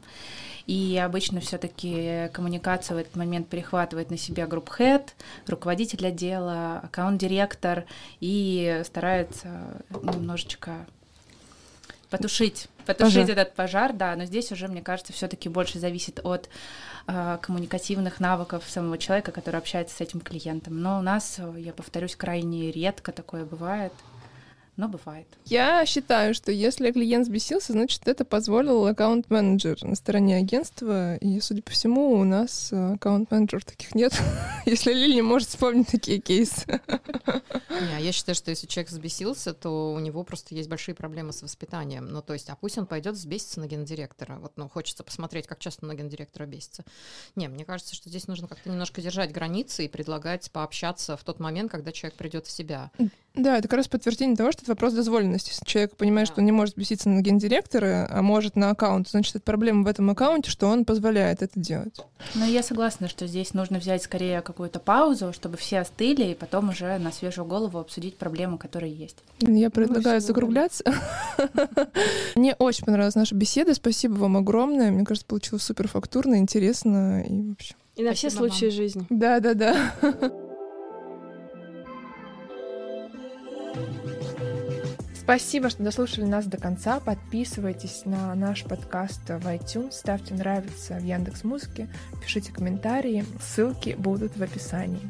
[0.66, 5.16] И обычно все-таки коммуникацию в этот момент перехватывает на себя групп-хед,
[5.48, 7.86] руководитель отдела, аккаунт-директор
[8.20, 10.86] и старается немножечко
[12.08, 12.68] потушить,
[12.98, 13.38] потушить Пожар.
[13.38, 16.48] этот пожар, да, но здесь уже, мне кажется, все-таки больше зависит от
[17.06, 20.80] э, коммуникативных навыков самого человека, который общается с этим клиентом.
[20.80, 23.92] Но у нас, я повторюсь, крайне редко такое бывает,
[24.80, 25.26] но бывает.
[25.44, 31.16] Я считаю, что если клиент взбесился, значит, это позволил аккаунт-менеджер на стороне агентства.
[31.16, 34.18] И, судя по всему, у нас э, аккаунт-менеджеров таких нет.
[34.64, 36.80] Если Лили не может вспомнить такие кейсы.
[37.68, 41.42] Не, я считаю, что если человек взбесился, то у него просто есть большие проблемы с
[41.42, 42.06] воспитанием.
[42.08, 44.38] Ну, то есть, а пусть он пойдет взбеситься на гендиректора.
[44.38, 46.84] Вот, ну, хочется посмотреть, как часто на гендиректора бесится.
[47.36, 51.40] Не, мне кажется, что здесь нужно как-то немножко держать границы и предлагать пообщаться в тот
[51.40, 52.90] момент, когда человек придет в себя.
[53.36, 55.50] Да, это как раз подтверждение того, что это вопрос дозволенности.
[55.50, 56.32] Если человек понимает, Да.
[56.34, 59.86] что он не может беситься на гендиректора, а может на аккаунт, значит, это проблема в
[59.86, 61.94] этом аккаунте, что он позволяет это делать.
[62.34, 66.70] Но я согласна, что здесь нужно взять скорее какую-то паузу, чтобы все остыли, и потом
[66.70, 69.16] уже на свежую голову обсудить проблемы, которые есть.
[69.40, 70.82] Я предлагаю закругляться.
[72.34, 73.74] Мне очень понравилась наша беседа.
[73.74, 74.90] Спасибо вам огромное.
[74.90, 77.74] Мне кажется, получилось супер фактурно, интересно и вообще.
[77.96, 79.06] И на все случаи жизни.
[79.08, 79.92] Да, да, да.
[85.30, 86.98] Спасибо, что дослушали нас до конца.
[86.98, 91.88] Подписывайтесь на наш подкаст в iTunes, ставьте нравится в Яндекс Музыке,
[92.20, 95.08] пишите комментарии, ссылки будут в описании.